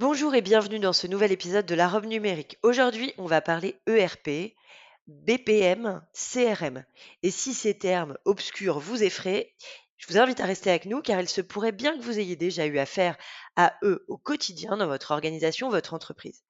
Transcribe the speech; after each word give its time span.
Bonjour 0.00 0.34
et 0.34 0.40
bienvenue 0.40 0.78
dans 0.78 0.94
ce 0.94 1.06
nouvel 1.06 1.30
épisode 1.30 1.66
de 1.66 1.74
la 1.74 1.86
robe 1.86 2.06
numérique. 2.06 2.56
Aujourd'hui, 2.62 3.12
on 3.18 3.26
va 3.26 3.42
parler 3.42 3.78
ERP, 3.86 4.54
BPM, 5.06 6.02
CRM. 6.14 6.86
Et 7.22 7.30
si 7.30 7.52
ces 7.52 7.76
termes 7.76 8.16
obscurs 8.24 8.78
vous 8.80 9.02
effraient, 9.02 9.54
je 9.98 10.06
vous 10.08 10.16
invite 10.16 10.40
à 10.40 10.46
rester 10.46 10.70
avec 10.70 10.86
nous 10.86 11.02
car 11.02 11.20
il 11.20 11.28
se 11.28 11.42
pourrait 11.42 11.72
bien 11.72 11.98
que 11.98 12.02
vous 12.02 12.18
ayez 12.18 12.34
déjà 12.34 12.64
eu 12.64 12.78
affaire 12.78 13.18
à 13.56 13.74
eux 13.82 14.06
au 14.08 14.16
quotidien 14.16 14.78
dans 14.78 14.86
votre 14.86 15.10
organisation, 15.10 15.68
votre 15.68 15.92
entreprise. 15.92 16.44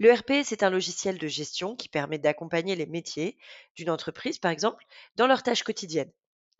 L'ERP, 0.00 0.42
c'est 0.42 0.64
un 0.64 0.70
logiciel 0.70 1.18
de 1.18 1.28
gestion 1.28 1.76
qui 1.76 1.88
permet 1.88 2.18
d'accompagner 2.18 2.74
les 2.74 2.86
métiers 2.86 3.38
d'une 3.76 3.90
entreprise, 3.90 4.40
par 4.40 4.50
exemple, 4.50 4.84
dans 5.14 5.28
leurs 5.28 5.44
tâches 5.44 5.62
quotidiennes 5.62 6.10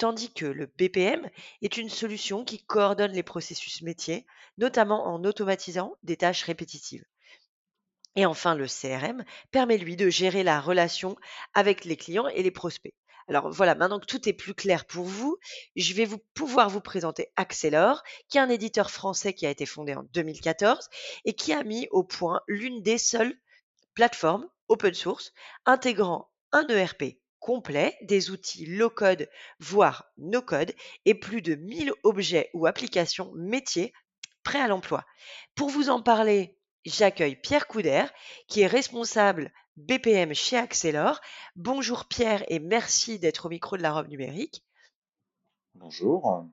tandis 0.02 0.32
que 0.32 0.46
le 0.46 0.66
BPM 0.66 1.30
est 1.62 1.76
une 1.76 1.88
solution 1.88 2.44
qui 2.44 2.64
coordonne 2.64 3.12
les 3.12 3.22
processus 3.22 3.82
métiers, 3.82 4.26
notamment 4.58 5.06
en 5.06 5.22
automatisant 5.22 5.94
des 6.02 6.16
tâches 6.16 6.42
répétitives. 6.42 7.04
Et 8.16 8.26
enfin, 8.26 8.56
le 8.56 8.66
CRM 8.66 9.24
permet 9.52 9.78
lui 9.78 9.94
de 9.94 10.10
gérer 10.10 10.42
la 10.42 10.60
relation 10.60 11.14
avec 11.54 11.84
les 11.84 11.96
clients 11.96 12.26
et 12.26 12.42
les 12.42 12.50
prospects. 12.50 12.92
Alors 13.28 13.48
voilà, 13.52 13.76
maintenant 13.76 14.00
que 14.00 14.06
tout 14.06 14.28
est 14.28 14.32
plus 14.32 14.54
clair 14.54 14.86
pour 14.86 15.04
vous, 15.04 15.38
je 15.76 15.94
vais 15.94 16.04
vous 16.04 16.18
pouvoir 16.34 16.68
vous 16.68 16.80
présenter 16.80 17.28
Accelor, 17.36 18.02
qui 18.28 18.38
est 18.38 18.40
un 18.40 18.50
éditeur 18.50 18.90
français 18.90 19.34
qui 19.34 19.46
a 19.46 19.50
été 19.50 19.66
fondé 19.66 19.94
en 19.94 20.02
2014 20.14 20.88
et 21.26 21.32
qui 21.34 21.52
a 21.52 21.62
mis 21.62 21.86
au 21.92 22.02
point 22.02 22.40
l'une 22.48 22.82
des 22.82 22.98
seules 22.98 23.38
plateformes 23.94 24.48
open 24.66 24.94
source 24.94 25.32
intégrant 25.64 26.28
un 26.50 26.66
ERP 26.66 27.21
complet, 27.42 27.98
des 28.02 28.30
outils 28.30 28.66
low-code, 28.66 29.28
voire 29.58 30.06
no-code, 30.16 30.72
et 31.04 31.14
plus 31.14 31.42
de 31.42 31.56
1000 31.56 31.92
objets 32.04 32.48
ou 32.54 32.66
applications 32.66 33.32
métiers 33.34 33.92
prêts 34.44 34.60
à 34.60 34.68
l'emploi. 34.68 35.04
Pour 35.56 35.68
vous 35.68 35.90
en 35.90 36.00
parler, 36.00 36.56
j'accueille 36.84 37.36
Pierre 37.36 37.66
Couder, 37.66 38.04
qui 38.46 38.60
est 38.60 38.66
responsable 38.68 39.52
BPM 39.76 40.34
chez 40.34 40.56
Accelor. 40.56 41.20
Bonjour 41.56 42.06
Pierre 42.06 42.44
et 42.48 42.60
merci 42.60 43.18
d'être 43.18 43.46
au 43.46 43.48
micro 43.48 43.76
de 43.76 43.82
la 43.82 43.92
robe 43.92 44.08
numérique. 44.08 44.64
Bonjour. 45.74 46.46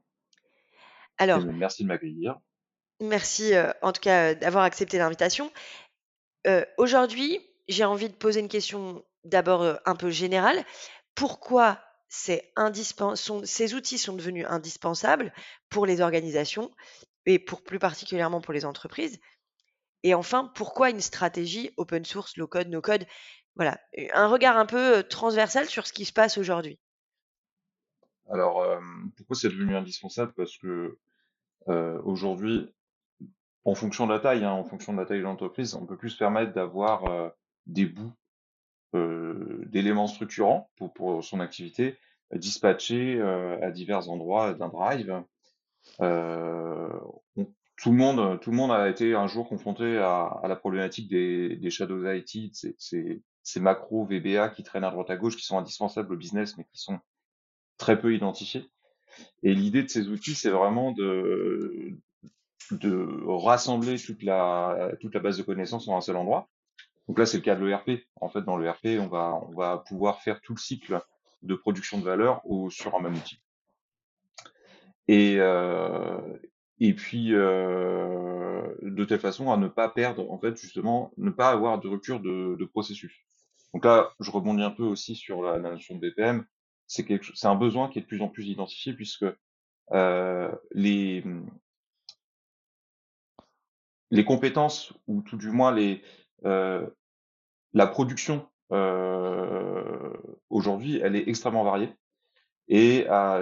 Alors, 1.20 1.46
merci 1.46 1.84
de 1.84 1.88
m'accueillir. 1.88 2.40
Merci 3.00 3.54
euh, 3.54 3.72
en 3.82 3.92
tout 3.92 4.02
cas 4.02 4.32
euh, 4.32 4.36
d'avoir 4.36 4.64
accepté 4.64 4.98
l'invitation. 4.98 5.52
Euh, 6.48 6.66
aujourd'hui, 6.78 7.40
j'ai 7.68 7.86
envie 7.86 8.10
de 8.10 8.16
poser 8.16 8.40
une 8.40 8.48
question 8.48 9.06
d'abord 9.24 9.80
un 9.86 9.96
peu 9.96 10.10
général. 10.10 10.64
Pourquoi 11.16 11.80
ces 12.08 12.42
outils 13.74 13.98
sont 13.98 14.14
devenus 14.14 14.46
indispensables 14.48 15.34
pour 15.70 15.86
les 15.86 16.02
organisations 16.02 16.72
et 17.26 17.38
pour 17.40 17.64
plus 17.64 17.80
particulièrement 17.80 18.42
pour 18.42 18.54
les 18.54 18.66
entreprises? 18.66 19.20
Et 20.04 20.14
enfin, 20.14 20.50
pourquoi 20.56 20.90
une 20.90 21.02
stratégie 21.02 21.72
open 21.76 22.06
source, 22.06 22.38
low 22.38 22.48
code, 22.48 22.70
no 22.70 22.82
code? 22.82 23.06
Voilà, 23.56 23.78
un 24.14 24.28
regard 24.28 24.58
un 24.58 24.66
peu 24.66 25.04
transversal 25.04 25.66
sur 25.66 25.86
ce 25.86 25.92
qui 25.92 26.06
se 26.06 26.14
passe 26.14 26.38
aujourd'hui. 26.38 26.80
Alors, 28.30 28.66
pourquoi 29.18 29.36
c'est 29.36 29.50
devenu 29.50 29.76
indispensable? 29.76 30.32
Parce 30.38 30.58
que 30.58 30.98
aujourd'hui, 31.68 32.74
en 33.66 33.76
fonction 33.76 34.08
de 34.08 34.14
la 34.14 34.20
taille, 34.20 34.46
hein, 34.46 34.52
en 34.52 34.64
fonction 34.64 34.94
de 34.94 35.00
la 35.00 35.06
taille 35.06 35.20
de 35.20 35.24
l'entreprise, 35.24 35.74
on 35.76 35.86
peut 35.86 35.98
plus 35.98 36.12
se 36.12 36.18
permettre 36.18 36.54
d'avoir 36.54 37.34
des 37.66 37.86
bouts 37.86 38.14
d'éléments 38.94 40.08
structurants 40.08 40.70
pour, 40.78 40.94
pour, 40.94 41.24
son 41.24 41.40
activité 41.40 41.98
dispatchés 42.36 43.20
euh, 43.20 43.60
à 43.62 43.72
divers 43.72 44.10
endroits 44.10 44.54
d'un 44.54 44.70
drive. 44.70 45.24
Euh, 46.02 46.90
tout 47.78 47.92
le 47.92 47.98
monde, 47.98 48.40
tout 48.42 48.52
le 48.52 48.58
monde 48.58 48.72
a 48.72 48.90
été 48.90 49.16
un 49.16 49.28
jour 49.28 49.48
confronté 49.48 49.98
à, 49.98 50.26
à 50.44 50.48
la 50.48 50.56
problématique 50.56 51.10
des, 51.10 51.56
des 51.56 51.70
shadows 51.70 52.12
IT, 52.12 52.54
ces, 52.54 52.76
ces, 52.78 53.22
ces, 53.42 53.60
macros 53.60 54.06
VBA 54.06 54.50
qui 54.50 54.64
traînent 54.64 54.84
à 54.84 54.92
droite 54.92 55.10
à 55.10 55.16
gauche, 55.16 55.38
qui 55.38 55.46
sont 55.46 55.58
indispensables 55.58 56.14
au 56.14 56.18
business, 56.18 56.58
mais 56.58 56.66
qui 56.66 56.78
sont 56.78 57.00
très 57.78 58.00
peu 58.00 58.14
identifiés. 58.14 58.70
Et 59.44 59.54
l'idée 59.54 59.84
de 59.84 59.88
ces 59.88 60.10
outils, 60.10 60.36
c'est 60.36 60.50
vraiment 60.50 60.92
de, 60.92 61.98
de 62.72 63.08
rassembler 63.26 63.98
toute 63.98 64.24
la, 64.24 64.92
toute 65.00 65.14
la 65.14 65.22
base 65.22 65.38
de 65.38 65.44
connaissances 65.44 65.88
en 65.88 65.98
un 65.98 66.02
seul 66.02 66.18
endroit 66.18 66.50
donc 67.10 67.18
là, 67.18 67.26
c'est 67.26 67.38
le 67.38 67.44
cas 67.44 67.56
de 67.56 67.66
l'ERP. 67.66 68.06
En 68.22 68.30
fait, 68.30 68.44
dans 68.44 68.56
l'ERP, 68.56 69.00
on 69.00 69.08
va, 69.08 69.42
on 69.50 69.56
va 69.56 69.80
pouvoir 69.80 70.22
faire 70.22 70.40
tout 70.42 70.54
le 70.54 70.60
cycle 70.60 71.02
de 71.42 71.56
production 71.56 71.98
de 71.98 72.04
valeur 72.04 72.44
sur 72.70 72.96
un 72.96 73.02
même 73.02 73.16
outil. 73.16 73.42
Et, 75.08 75.38
euh, 75.40 76.20
et 76.80 76.94
puis, 76.94 77.34
euh, 77.34 78.62
de 78.84 79.06
telle 79.06 79.20
façon 79.20 79.52
à 79.52 79.58
ne 79.58 79.68
pas 79.68 79.90
perdre, 79.90 80.32
en 80.32 80.38
fait, 80.38 80.56
justement, 80.56 81.12
ne 81.18 81.32
pas 81.32 81.50
avoir 81.50 81.80
de 81.80 81.88
rupture 81.88 82.20
de, 82.20 82.64
processus. 82.66 83.26
Donc 83.74 83.86
là, 83.86 84.14
je 84.20 84.30
rebondis 84.30 84.62
un 84.62 84.70
peu 84.70 84.84
aussi 84.84 85.16
sur 85.16 85.42
la, 85.42 85.58
notion 85.58 85.96
de 85.96 86.08
BPM. 86.08 86.46
C'est 86.86 87.08
un 87.44 87.56
besoin 87.56 87.90
qui 87.90 87.98
est 87.98 88.04
de 88.04 88.08
plus 88.08 88.22
en 88.22 88.28
plus 88.28 88.46
identifié 88.46 88.94
puisque 88.94 89.26
euh, 89.94 90.52
les 90.74 91.24
les 94.12 94.26
compétences 94.26 94.94
ou 95.08 95.22
tout 95.22 95.38
du 95.38 95.50
moins 95.52 95.72
les 95.72 96.04
la 97.74 97.88
production 97.88 98.48
aujourd'hui, 100.50 101.00
elle 101.04 101.16
est 101.16 101.28
extrêmement 101.28 101.64
variée 101.64 101.94
et 102.68 103.08
à, 103.10 103.42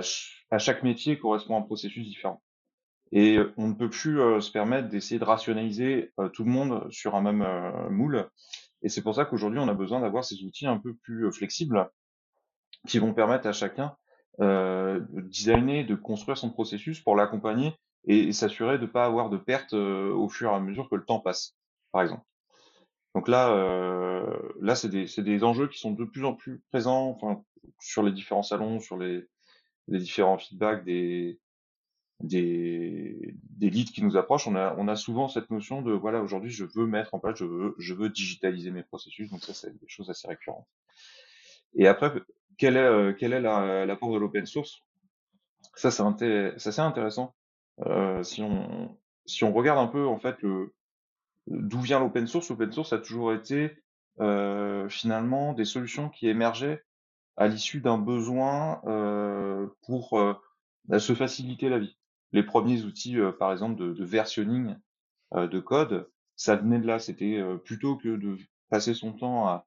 chaque 0.57 0.83
métier 0.83 1.19
correspond 1.19 1.57
un 1.57 1.61
processus 1.61 2.05
différent. 2.05 2.41
Et 3.11 3.37
on 3.57 3.67
ne 3.69 3.73
peut 3.73 3.89
plus 3.89 4.17
se 4.41 4.51
permettre 4.51 4.89
d'essayer 4.89 5.19
de 5.19 5.25
rationaliser 5.25 6.13
tout 6.33 6.43
le 6.43 6.49
monde 6.49 6.87
sur 6.91 7.15
un 7.15 7.21
même 7.21 7.45
moule. 7.89 8.29
Et 8.81 8.89
c'est 8.89 9.01
pour 9.01 9.15
ça 9.15 9.25
qu'aujourd'hui, 9.25 9.59
on 9.59 9.67
a 9.67 9.73
besoin 9.73 9.99
d'avoir 9.99 10.23
ces 10.23 10.43
outils 10.43 10.67
un 10.67 10.77
peu 10.77 10.93
plus 10.95 11.31
flexibles 11.31 11.89
qui 12.87 12.99
vont 12.99 13.13
permettre 13.13 13.47
à 13.47 13.53
chacun 13.53 13.95
de 14.39 15.21
designer, 15.21 15.83
de 15.83 15.95
construire 15.95 16.37
son 16.37 16.49
processus 16.49 17.01
pour 17.01 17.15
l'accompagner 17.15 17.73
et, 18.05 18.31
s'assurer 18.31 18.77
de 18.77 18.83
ne 18.83 18.87
pas 18.87 19.05
avoir 19.05 19.29
de 19.29 19.37
pertes 19.37 19.73
au 19.73 20.29
fur 20.29 20.51
et 20.51 20.55
à 20.55 20.59
mesure 20.59 20.89
que 20.89 20.95
le 20.95 21.05
temps 21.05 21.19
passe, 21.19 21.57
par 21.91 22.01
exemple. 22.01 22.23
Donc 23.17 23.29
là, 23.29 23.49
euh, 23.49 24.31
là, 24.61 24.75
c'est 24.75 24.89
des, 24.89 25.07
des, 25.23 25.43
enjeux 25.43 25.67
qui 25.67 25.79
sont 25.79 25.89
de 25.89 26.05
plus 26.05 26.23
en 26.23 26.35
plus 26.35 26.61
présents, 26.69 27.17
enfin, 27.19 27.43
sur 27.79 28.03
les 28.03 28.11
différents 28.11 28.43
salons, 28.43 28.79
sur 28.79 28.95
les, 28.95 29.25
les 29.87 29.97
différents 29.97 30.37
feedbacks 30.37 30.85
des, 30.85 31.39
des, 32.19 33.33
des 33.57 33.69
leads 33.71 33.91
qui 33.91 34.03
nous 34.03 34.17
approchent. 34.17 34.45
On 34.45 34.55
a, 34.55 34.75
on 34.77 34.87
a 34.87 34.95
souvent 34.95 35.29
cette 35.29 35.49
notion 35.49 35.81
de 35.81 35.93
voilà, 35.93 36.21
aujourd'hui, 36.21 36.51
je 36.51 36.63
veux 36.63 36.85
mettre 36.85 37.15
en 37.15 37.19
place, 37.19 37.39
je 37.39 37.45
veux, 37.45 37.73
je 37.79 37.95
veux 37.95 38.09
digitaliser 38.09 38.69
mes 38.69 38.83
processus. 38.83 39.31
Donc 39.31 39.41
ça, 39.41 39.55
c'est 39.55 39.71
des 39.71 39.87
choses 39.87 40.11
assez 40.11 40.27
récurrentes. 40.27 40.67
Et 41.73 41.87
après, 41.87 42.13
quel 42.59 42.77
est, 42.77 42.81
euh, 42.81 43.13
quel 43.17 43.33
est 43.33 43.41
l'apport 43.41 44.13
de 44.13 44.19
l'open 44.19 44.45
source? 44.45 44.83
Ça, 45.73 45.89
c'est 45.89 46.03
intéressant. 46.81 47.33
Euh, 47.79 48.21
si 48.21 48.43
on, 48.43 48.95
si 49.25 49.43
on 49.43 49.53
regarde 49.53 49.79
un 49.79 49.87
peu 49.87 50.05
en 50.05 50.19
fait 50.19 50.39
le, 50.43 50.75
d'où 51.47 51.79
vient 51.81 51.99
l'open 51.99 52.27
source 52.27 52.49
L'open 52.49 52.71
source 52.71 52.93
a 52.93 52.99
toujours 52.99 53.33
été 53.33 53.77
euh, 54.19 54.89
finalement 54.89 55.53
des 55.53 55.65
solutions 55.65 56.09
qui 56.09 56.27
émergeaient 56.27 56.83
à 57.35 57.47
l'issue 57.47 57.81
d'un 57.81 57.97
besoin 57.97 58.81
euh, 58.85 59.67
pour 59.85 60.19
euh, 60.19 60.33
bah, 60.85 60.99
se 60.99 61.13
faciliter 61.13 61.69
la 61.69 61.79
vie. 61.79 61.97
Les 62.31 62.43
premiers 62.43 62.83
outils, 62.83 63.17
par 63.39 63.51
exemple, 63.53 63.77
de, 63.77 64.03
versionning 64.03 64.75
de 65.33 65.59
code, 65.59 66.09
ça 66.35 66.57
venait 66.57 66.79
de 66.79 66.85
là. 66.85 66.99
C'était 66.99 67.41
plutôt 67.63 67.95
que 67.95 68.09
de 68.09 68.37
passer 68.69 68.93
son 68.93 69.13
temps 69.13 69.63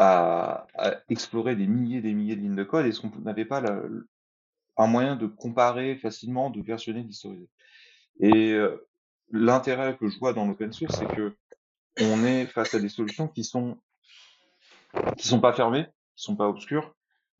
à, 0.00 0.66
explorer 1.08 1.54
des 1.54 1.68
milliers 1.68 1.98
et 1.98 2.02
des 2.02 2.12
milliers 2.12 2.34
de 2.34 2.40
lignes 2.40 2.56
de 2.56 2.64
code, 2.64 2.86
est-ce 2.86 3.00
qu'on 3.00 3.12
n'avait 3.20 3.44
pas 3.44 3.60
la, 3.60 3.82
un 4.78 4.86
moyen 4.88 5.14
de 5.14 5.26
comparer 5.26 5.96
facilement, 5.96 6.50
de 6.50 6.60
versionner, 6.60 7.04
d'historiser 7.04 7.48
l'intérêt 9.30 9.96
que 9.96 10.08
je 10.08 10.18
vois 10.18 10.32
dans 10.32 10.46
l'open 10.46 10.72
source, 10.72 10.96
c'est 10.98 11.14
que 11.14 11.34
on 12.00 12.24
est 12.24 12.46
face 12.46 12.74
à 12.74 12.80
des 12.80 12.88
solutions 12.88 13.28
qui 13.28 13.44
sont 13.44 13.78
qui 15.16 15.28
sont 15.28 15.40
pas 15.40 15.52
fermées, 15.52 15.86
qui 16.16 16.24
sont 16.24 16.36
pas 16.36 16.48
obscures 16.48 16.94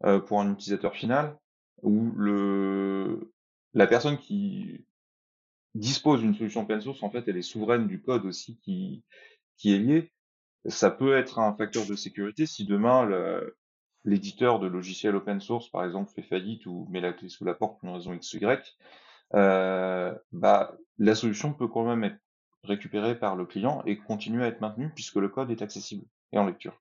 euh, 0.05 0.21
pour 0.21 0.41
un 0.41 0.53
utilisateur 0.53 0.95
final, 0.95 1.37
où 1.83 2.13
le 2.17 3.33
la 3.75 3.87
personne 3.87 4.19
qui 4.19 4.85
dispose 5.75 6.21
d'une 6.21 6.35
solution 6.35 6.63
open 6.63 6.81
source, 6.81 7.03
en 7.03 7.11
fait, 7.11 7.29
elle 7.29 7.37
est 7.37 7.43
souveraine 7.43 7.87
du 7.87 8.01
code 8.01 8.25
aussi 8.25 8.59
qui, 8.59 9.05
qui 9.57 9.73
est 9.73 9.79
lié. 9.79 10.13
Ça 10.67 10.91
peut 10.91 11.17
être 11.17 11.39
un 11.39 11.55
facteur 11.55 11.87
de 11.87 11.95
sécurité 11.95 12.47
si 12.47 12.65
demain 12.65 13.09
l'éditeur 14.05 14.59
de 14.59 14.67
logiciels 14.67 15.17
open 15.17 15.41
source, 15.41 15.69
par 15.69 15.85
exemple, 15.85 16.11
fait 16.13 16.23
faillite 16.23 16.67
ou 16.67 16.87
met 16.91 17.01
la 17.01 17.13
clé 17.13 17.29
sous 17.29 17.45
la 17.45 17.55
porte 17.55 17.79
pour 17.79 17.89
une 17.89 17.95
raison 17.95 18.13
X, 18.13 18.33
Y, 18.35 18.77
bah, 19.33 20.77
la 20.99 21.15
solution 21.15 21.53
peut 21.53 21.69
quand 21.69 21.85
même 21.85 22.05
être 22.05 22.21
récupérée 22.65 23.19
par 23.19 23.37
le 23.37 23.47
client 23.47 23.83
et 23.87 23.97
continuer 23.99 24.45
à 24.45 24.49
être 24.49 24.61
maintenue 24.61 24.91
puisque 24.95 25.17
le 25.17 25.29
code 25.29 25.51
est 25.51 25.63
accessible 25.63 26.05
et 26.33 26.39
en 26.39 26.47
lecture. 26.47 26.81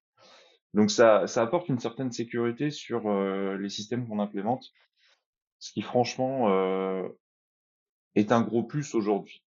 Donc 0.73 0.91
ça, 0.91 1.25
ça 1.27 1.41
apporte 1.41 1.69
une 1.69 1.79
certaine 1.79 2.11
sécurité 2.11 2.69
sur 2.69 3.07
euh, 3.07 3.57
les 3.57 3.69
systèmes 3.69 4.07
qu'on 4.07 4.19
implémente, 4.19 4.71
ce 5.57 5.71
qui 5.71 5.81
franchement 5.81 6.49
euh, 6.49 7.07
est 8.15 8.31
un 8.31 8.41
gros 8.41 8.63
plus 8.63 8.93
aujourd'hui. 8.93 9.43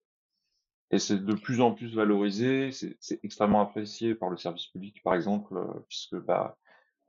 Et 0.91 0.99
c'est 0.99 1.23
de 1.23 1.33
plus 1.33 1.61
en 1.61 1.73
plus 1.73 1.93
valorisé, 1.93 2.71
c'est 2.71 3.23
extrêmement 3.23 3.61
apprécié 3.61 4.15
par 4.15 4.29
le 4.29 4.37
service 4.37 4.67
public, 4.67 5.03
par 5.03 5.13
exemple, 5.13 5.55
euh, 5.55 5.67
puisque 5.87 6.15
bah, 6.15 6.57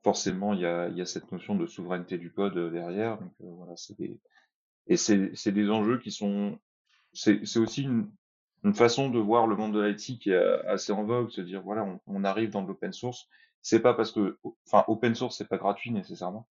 forcément 0.03 0.53
il 0.53 0.61
y 0.61 0.67
a, 0.67 0.89
y 0.89 1.01
a, 1.01 1.07
cette 1.07 1.31
notion 1.33 1.55
de 1.55 1.67
souveraineté 1.67 2.19
du 2.19 2.33
code 2.33 2.73
derrière. 2.73 3.19
Donc 3.19 3.33
voilà, 3.39 3.77
c'est 3.77 3.97
des 3.97 4.21
et 4.87 4.97
c'est 4.97 5.53
des 5.53 5.71
enjeux 5.71 5.99
qui 5.99 6.11
sont 6.11 6.59
c'est 7.13 7.59
aussi 7.59 7.83
une, 7.83 8.11
une, 8.63 8.75
façon 8.75 9.11
de 9.11 9.19
voir 9.19 9.47
le 9.47 9.57
monde 9.57 9.75
de 9.75 9.81
l'IT 9.81 10.19
qui 10.21 10.31
est 10.31 10.67
assez 10.67 10.93
en 10.93 11.05
vogue, 11.05 11.31
se 11.31 11.41
dire 11.41 11.63
voilà, 11.63 11.87
on, 12.07 12.25
arrive 12.25 12.51
dans 12.51 12.63
l'open 12.63 12.93
source. 12.93 13.29
C'est 13.63 13.81
pas 13.81 13.95
parce 13.95 14.13
que, 14.13 14.39
enfin, 14.67 14.85
open 14.89 15.15
source 15.15 15.37
c'est 15.37 15.49
pas 15.49 15.59
gratuit 15.59 15.91
nécessairement. 15.91 16.49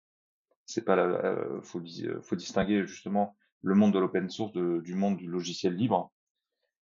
C'est 0.64 0.84
pas 0.84 0.96
la, 0.96 1.02
euh, 1.02 1.60
faut, 1.62 1.80
faut 2.22 2.36
distinguer 2.36 2.86
justement 2.86 3.36
le 3.62 3.74
monde 3.74 3.92
de 3.92 3.98
l'open 3.98 4.28
source 4.30 4.52
du 4.52 4.94
monde 4.94 5.16
du 5.16 5.26
logiciel 5.26 5.74
libre. 5.74 6.12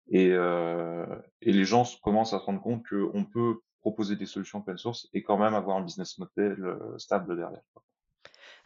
Et, 0.08 0.32
euh, 0.32 1.06
et 1.43 1.52
les 1.52 1.64
gens 1.64 1.84
commencent 2.02 2.32
à 2.32 2.38
se 2.38 2.44
rendre 2.44 2.62
compte 2.62 2.87
qu'on 2.88 3.25
peut 3.25 3.61
proposer 3.81 4.17
des 4.17 4.26
solutions 4.26 4.61
open 4.61 4.79
source 4.79 5.08
et 5.12 5.23
quand 5.23 5.38
même 5.38 5.55
avoir 5.55 5.76
un 5.76 5.82
business 5.82 6.19
model 6.19 6.64
euh, 6.64 6.99
stable 6.99 7.37
derrière. 7.37 7.62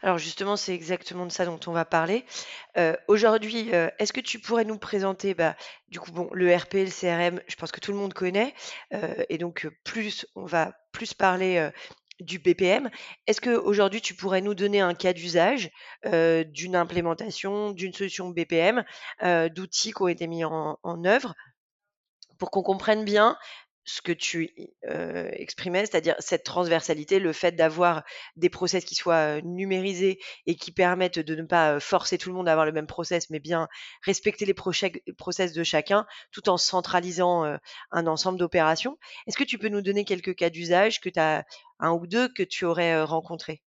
Alors 0.03 0.17
justement, 0.17 0.57
c'est 0.57 0.75
exactement 0.75 1.25
de 1.25 1.31
ça 1.31 1.45
dont 1.45 1.59
on 1.65 1.71
va 1.71 1.85
parler. 1.85 2.25
Euh, 2.77 2.93
aujourd'hui, 3.07 3.73
euh, 3.73 3.89
est-ce 3.99 4.11
que 4.11 4.19
tu 4.19 4.37
pourrais 4.37 4.65
nous 4.65 4.77
présenter, 4.77 5.33
bah, 5.33 5.55
du 5.87 6.01
coup, 6.01 6.11
bon, 6.11 6.29
le 6.33 6.53
RP, 6.53 6.73
le 6.73 6.89
CRM, 6.91 7.39
je 7.47 7.55
pense 7.55 7.71
que 7.71 7.79
tout 7.79 7.93
le 7.93 7.97
monde 7.97 8.13
connaît, 8.13 8.53
euh, 8.93 9.23
et 9.29 9.37
donc 9.37 9.65
plus 9.85 10.27
on 10.35 10.45
va 10.45 10.73
plus 10.91 11.13
parler 11.13 11.69
du 12.19 12.37
BPM. 12.37 12.89
Est-ce 13.27 13.39
que 13.39 13.51
aujourd'hui 13.51 14.01
tu 14.01 14.13
pourrais 14.13 14.41
nous 14.41 14.53
donner 14.53 14.81
un 14.81 14.93
cas 14.93 15.13
d'usage 15.13 15.71
d'une 16.03 16.75
implémentation, 16.75 17.71
d'une 17.71 17.93
solution 17.93 18.29
BPM, 18.29 18.83
d'outils 19.55 19.93
qui 19.93 20.01
ont 20.01 20.07
été 20.09 20.27
mis 20.27 20.43
en, 20.43 20.77
en 20.83 21.05
œuvre 21.05 21.33
pour 22.37 22.51
qu'on 22.51 22.61
comprenne 22.61 23.05
bien 23.05 23.37
ce 23.85 24.01
que 24.01 24.11
tu 24.11 24.49
exprimais, 24.83 25.85
c'est-à-dire 25.85 26.15
cette 26.19 26.43
transversalité, 26.43 27.19
le 27.19 27.33
fait 27.33 27.51
d'avoir 27.51 28.03
des 28.35 28.49
process 28.49 28.85
qui 28.85 28.95
soient 28.95 29.41
numérisés 29.41 30.19
et 30.45 30.55
qui 30.55 30.71
permettent 30.71 31.19
de 31.19 31.35
ne 31.35 31.43
pas 31.43 31.79
forcer 31.79 32.17
tout 32.17 32.29
le 32.29 32.35
monde 32.35 32.47
à 32.47 32.51
avoir 32.51 32.65
le 32.65 32.71
même 32.71 32.87
process, 32.87 33.29
mais 33.29 33.39
bien 33.39 33.67
respecter 34.03 34.45
les 34.45 34.53
process 34.53 35.53
de 35.53 35.63
chacun, 35.63 36.05
tout 36.31 36.49
en 36.49 36.57
centralisant 36.57 37.57
un 37.91 38.07
ensemble 38.07 38.39
d'opérations. 38.39 38.97
Est-ce 39.27 39.37
que 39.37 39.43
tu 39.43 39.57
peux 39.57 39.69
nous 39.69 39.81
donner 39.81 40.05
quelques 40.05 40.35
cas 40.35 40.49
d'usage 40.49 41.01
que 41.01 41.09
tu 41.09 41.19
as 41.19 41.45
un 41.79 41.91
ou 41.91 42.07
deux 42.07 42.29
que 42.29 42.43
tu 42.43 42.65
aurais 42.65 43.03
rencontrés? 43.03 43.61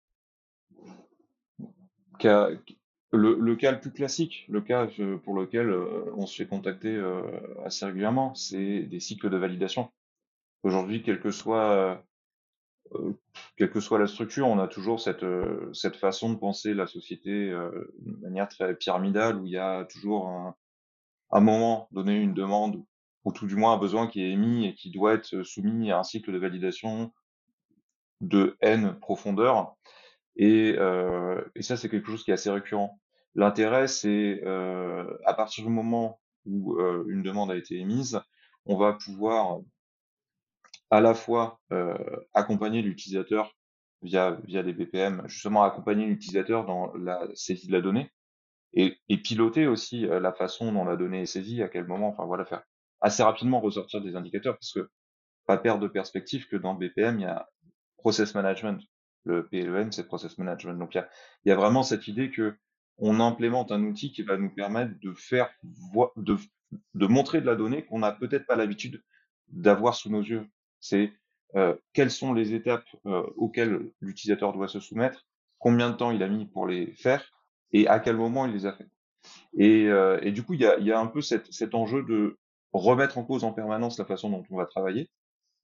Le, 3.12 3.55
cas 3.55 3.73
le 3.73 3.81
plus 3.81 3.93
classique, 3.93 4.47
le 4.49 4.61
cas 4.62 4.89
pour 5.25 5.35
lequel 5.35 5.71
on 6.17 6.27
se 6.27 6.37
fait 6.37 6.47
contacter 6.47 6.99
assez 7.65 7.85
régulièrement, 7.85 8.35
c'est 8.35 8.83
des 8.83 9.01
cycles 9.01 9.29
de 9.29 9.37
validation. 9.37 9.91
Aujourd'hui, 10.67 11.05
quelle 11.05 11.21
que 11.21 11.31
soit 11.31 12.03
euh, 12.93 13.13
quelle 13.57 13.71
que 13.71 13.79
soit 13.79 14.01
la 14.01 14.09
structure, 14.09 14.49
on 14.49 14.59
a 14.59 14.67
toujours 14.67 14.99
cette, 14.99 15.23
euh, 15.23 15.73
cette 15.73 15.95
façon 15.95 16.29
de 16.29 16.39
penser 16.39 16.75
la 16.75 16.89
société 16.89 17.31
euh, 17.31 17.95
de 18.01 18.17
manière 18.17 18.49
très 18.49 18.75
pyramidale, 18.75 19.37
où 19.37 19.47
il 19.47 19.53
y 19.53 19.59
a 19.59 19.85
toujours 19.85 20.27
un, 20.27 20.57
un 21.31 21.41
moment 21.41 21.87
donné, 21.93 22.17
une 22.17 22.35
demande, 22.35 22.83
ou 23.23 23.31
tout 23.31 23.47
du 23.47 23.55
moins 23.55 23.75
un 23.75 23.79
besoin 23.79 24.09
qui 24.09 24.21
est 24.25 24.33
émis 24.33 24.67
et 24.67 24.75
qui 24.75 24.91
doit 24.91 25.15
être 25.15 25.45
soumis 25.45 25.93
à 25.93 26.01
un 26.01 26.03
cycle 26.03 26.33
de 26.33 26.39
validation 26.39 27.12
de 28.21 28.57
N 28.61 28.99
profondeur. 28.99 29.77
Et, 30.35 30.75
euh, 30.79 31.41
et 31.55 31.62
ça, 31.62 31.77
c'est 31.77 31.89
quelque 31.89 32.11
chose 32.11 32.25
qui 32.25 32.33
est 32.33 32.35
assez 32.35 32.51
récurrent. 32.51 32.99
L'intérêt, 33.37 33.87
c'est 33.87 34.43
euh, 34.45 35.17
à 35.27 35.33
partir 35.33 35.62
du 35.62 35.71
moment 35.71 36.19
où 36.45 36.77
une 37.07 37.23
demande 37.23 37.53
a 37.53 37.57
été 37.57 37.77
émise, 37.79 38.21
on 38.65 38.77
va 38.77 38.95
pouvoir 38.95 39.61
à 40.91 41.00
la 41.00 41.15
fois 41.15 41.61
accompagner 42.35 42.83
l'utilisateur 42.83 43.53
via, 44.03 44.38
via 44.44 44.62
les 44.62 44.73
BPM, 44.73 45.23
justement 45.27 45.65
accompagner 45.65 46.06
l'utilisateur 46.06 46.65
dans 46.67 46.93
la 46.94 47.27
saisie 47.35 47.67
de 47.67 47.73
la 47.73 47.81
donnée 47.81 48.11
et, 48.73 48.97
et 49.09 49.19
piloter 49.19 49.67
aussi 49.67 50.03
la 50.06 50.33
façon 50.33 50.73
dont 50.73 50.85
la 50.85 50.97
donnée 50.97 51.23
est 51.23 51.27
saisie, 51.27 51.62
à 51.62 51.69
quel 51.69 51.87
moment, 51.87 52.09
enfin 52.09 52.25
voilà, 52.25 52.44
faire 52.44 52.62
assez 53.00 53.23
rapidement 53.23 53.61
ressortir 53.61 54.00
des 54.00 54.17
indicateurs 54.17 54.55
parce 54.55 54.73
que 54.73 54.88
pas 55.47 55.59
perdre 55.59 55.83
de 55.83 55.88
perspective 55.88 56.47
que 56.49 56.56
dans 56.56 56.75
BPM, 56.75 57.21
il 57.21 57.23
y 57.23 57.27
a 57.27 57.49
process 57.99 58.35
management. 58.35 58.83
Le 59.25 59.47
PLM, 59.49 59.93
c'est 59.93 60.06
process 60.06 60.38
management. 60.38 60.79
Donc 60.79 60.94
il 60.94 60.99
y 60.99 61.00
a, 61.00 61.09
y 61.44 61.50
a 61.50 61.56
vraiment 61.56 61.83
cette 61.83 62.06
idée 62.09 62.31
que 62.31 62.56
on 62.99 63.21
implémente 63.21 63.73
un 63.73 63.83
outil 63.83 64.12
qui 64.12 64.23
va 64.23 64.37
nous 64.37 64.50
permettre 64.50 64.93
de 65.03 65.12
faire 65.12 65.50
de, 66.17 66.37
de 66.94 67.06
montrer 67.06 67.41
de 67.41 67.47
la 67.47 67.55
donnée 67.55 67.85
qu'on 67.85 67.99
n'a 67.99 68.12
peut-être 68.12 68.47
pas 68.47 68.56
l'habitude 68.56 69.03
d'avoir 69.49 69.94
sous 69.94 70.11
nos 70.11 70.23
yeux 70.23 70.47
c'est 70.81 71.12
euh, 71.55 71.75
quelles 71.93 72.11
sont 72.11 72.34
les 72.34 72.55
étapes 72.55 72.87
euh, 73.06 73.23
auxquelles 73.37 73.90
l'utilisateur 74.00 74.52
doit 74.52 74.69
se 74.69 74.81
soumettre, 74.81 75.26
combien 75.58 75.90
de 75.90 75.96
temps 75.96 76.11
il 76.11 76.23
a 76.23 76.28
mis 76.28 76.46
pour 76.46 76.67
les 76.67 76.93
faire 76.94 77.32
et 77.73 77.87
à 77.88 78.00
quel 78.00 78.17
moment 78.17 78.46
il 78.46 78.52
les 78.52 78.67
a 78.67 78.73
fait. 78.73 78.88
Et, 79.56 79.87
euh, 79.87 80.20
du 80.31 80.43
coup, 80.43 80.55
il 80.55 80.61
y 80.61 80.93
a, 80.93 81.00
un 81.00 81.06
peu 81.06 81.20
cet, 81.20 81.75
enjeu 81.75 82.02
de 82.02 82.38
remettre 82.73 83.19
en 83.19 83.25
cause 83.25 83.44
en 83.44 83.52
permanence 83.52 83.99
la 83.99 84.05
façon 84.05 84.31
dont 84.31 84.44
on 84.50 84.56
va 84.56 84.67
travailler, 84.67 85.11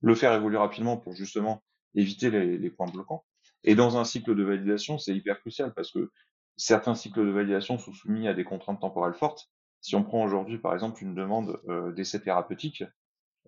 le 0.01 0.15
faire 0.15 0.33
évoluer 0.33 0.57
rapidement 0.57 0.97
pour 0.97 1.15
justement 1.15 1.63
éviter 1.95 2.31
les, 2.31 2.59
les 2.59 2.71
points 2.71 2.91
bloquants. 2.91 3.25
Et 3.65 3.75
dans 3.75 3.97
un 3.99 4.05
cycle 4.05 4.35
de 4.35 4.43
validation, 4.43 4.99
c'est 4.99 5.15
hyper 5.15 5.41
crucial 5.41 5.75
parce 5.75 5.93
que 5.93 6.11
certains 6.57 6.95
cycles 6.95 7.25
de 7.25 7.31
validation 7.31 7.79
sont 7.79 7.93
soumis 7.93 8.29
à 8.29 8.35
des 8.35 8.45
contraintes 8.45 8.81
temporelles 8.81 9.15
fortes. 9.15 9.51
Si 9.81 9.95
on 9.95 10.03
prend 10.03 10.25
aujourd'hui, 10.25 10.59
par 10.59 10.73
exemple, 10.73 11.03
une 11.03 11.15
demande 11.15 11.61
d'essai 11.95 12.21
thérapeutique, 12.21 12.85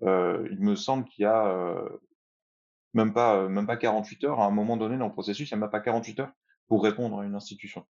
il 0.02 0.58
me 0.60 0.74
semble 0.74 1.04
qu'il 1.06 1.22
y 1.22 1.26
a 1.26 1.46
euh, 1.46 1.88
même 2.92 3.12
pas 3.12 3.36
euh, 3.36 3.48
même 3.48 3.66
pas 3.66 3.76
48 3.76 4.24
heures 4.24 4.40
à 4.40 4.46
un 4.46 4.50
moment 4.50 4.76
donné 4.76 4.96
dans 4.96 5.06
le 5.06 5.12
processus, 5.12 5.50
il 5.50 5.54
n'y 5.54 5.58
a 5.58 5.60
même 5.60 5.70
pas 5.70 5.80
48 5.80 6.20
heures 6.20 6.32
pour 6.68 6.82
répondre 6.82 7.20
à 7.20 7.24
une 7.24 7.34
institution. 7.34 7.86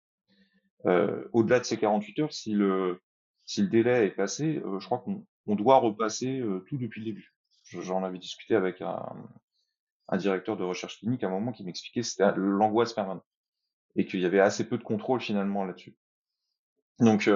Au-delà 0.86 1.60
de 1.60 1.64
ces 1.64 1.78
48 1.78 2.20
heures, 2.20 2.34
si 2.34 2.52
le 2.54 3.02
si 3.46 3.62
le 3.62 3.68
délai 3.68 4.06
est 4.06 4.12
passé, 4.12 4.62
je 4.80 4.86
crois 4.86 5.00
qu'on 5.00 5.26
on 5.48 5.56
doit 5.56 5.78
repasser 5.78 6.44
tout 6.68 6.78
depuis 6.78 7.00
le 7.00 7.06
début. 7.06 7.34
J'en 7.64 8.04
avais 8.04 8.18
discuté 8.18 8.56
avec 8.56 8.82
un, 8.82 9.02
un, 10.10 10.18
directeur 10.18 10.58
de 10.58 10.64
recherche 10.64 11.00
clinique 11.00 11.24
à 11.24 11.28
un 11.28 11.30
moment 11.30 11.54
qui 11.54 11.64
m'expliquait 11.64 12.02
que 12.02 12.08
c'était 12.08 12.34
l'angoisse 12.36 12.92
permanente 12.92 13.24
et 13.96 14.06
qu'il 14.06 14.20
y 14.20 14.26
avait 14.26 14.42
assez 14.42 14.68
peu 14.68 14.78
de 14.78 14.84
contrôle 14.84 15.22
finalement 15.22 15.64
là-dessus. 15.64 15.96
Donc 17.00 17.30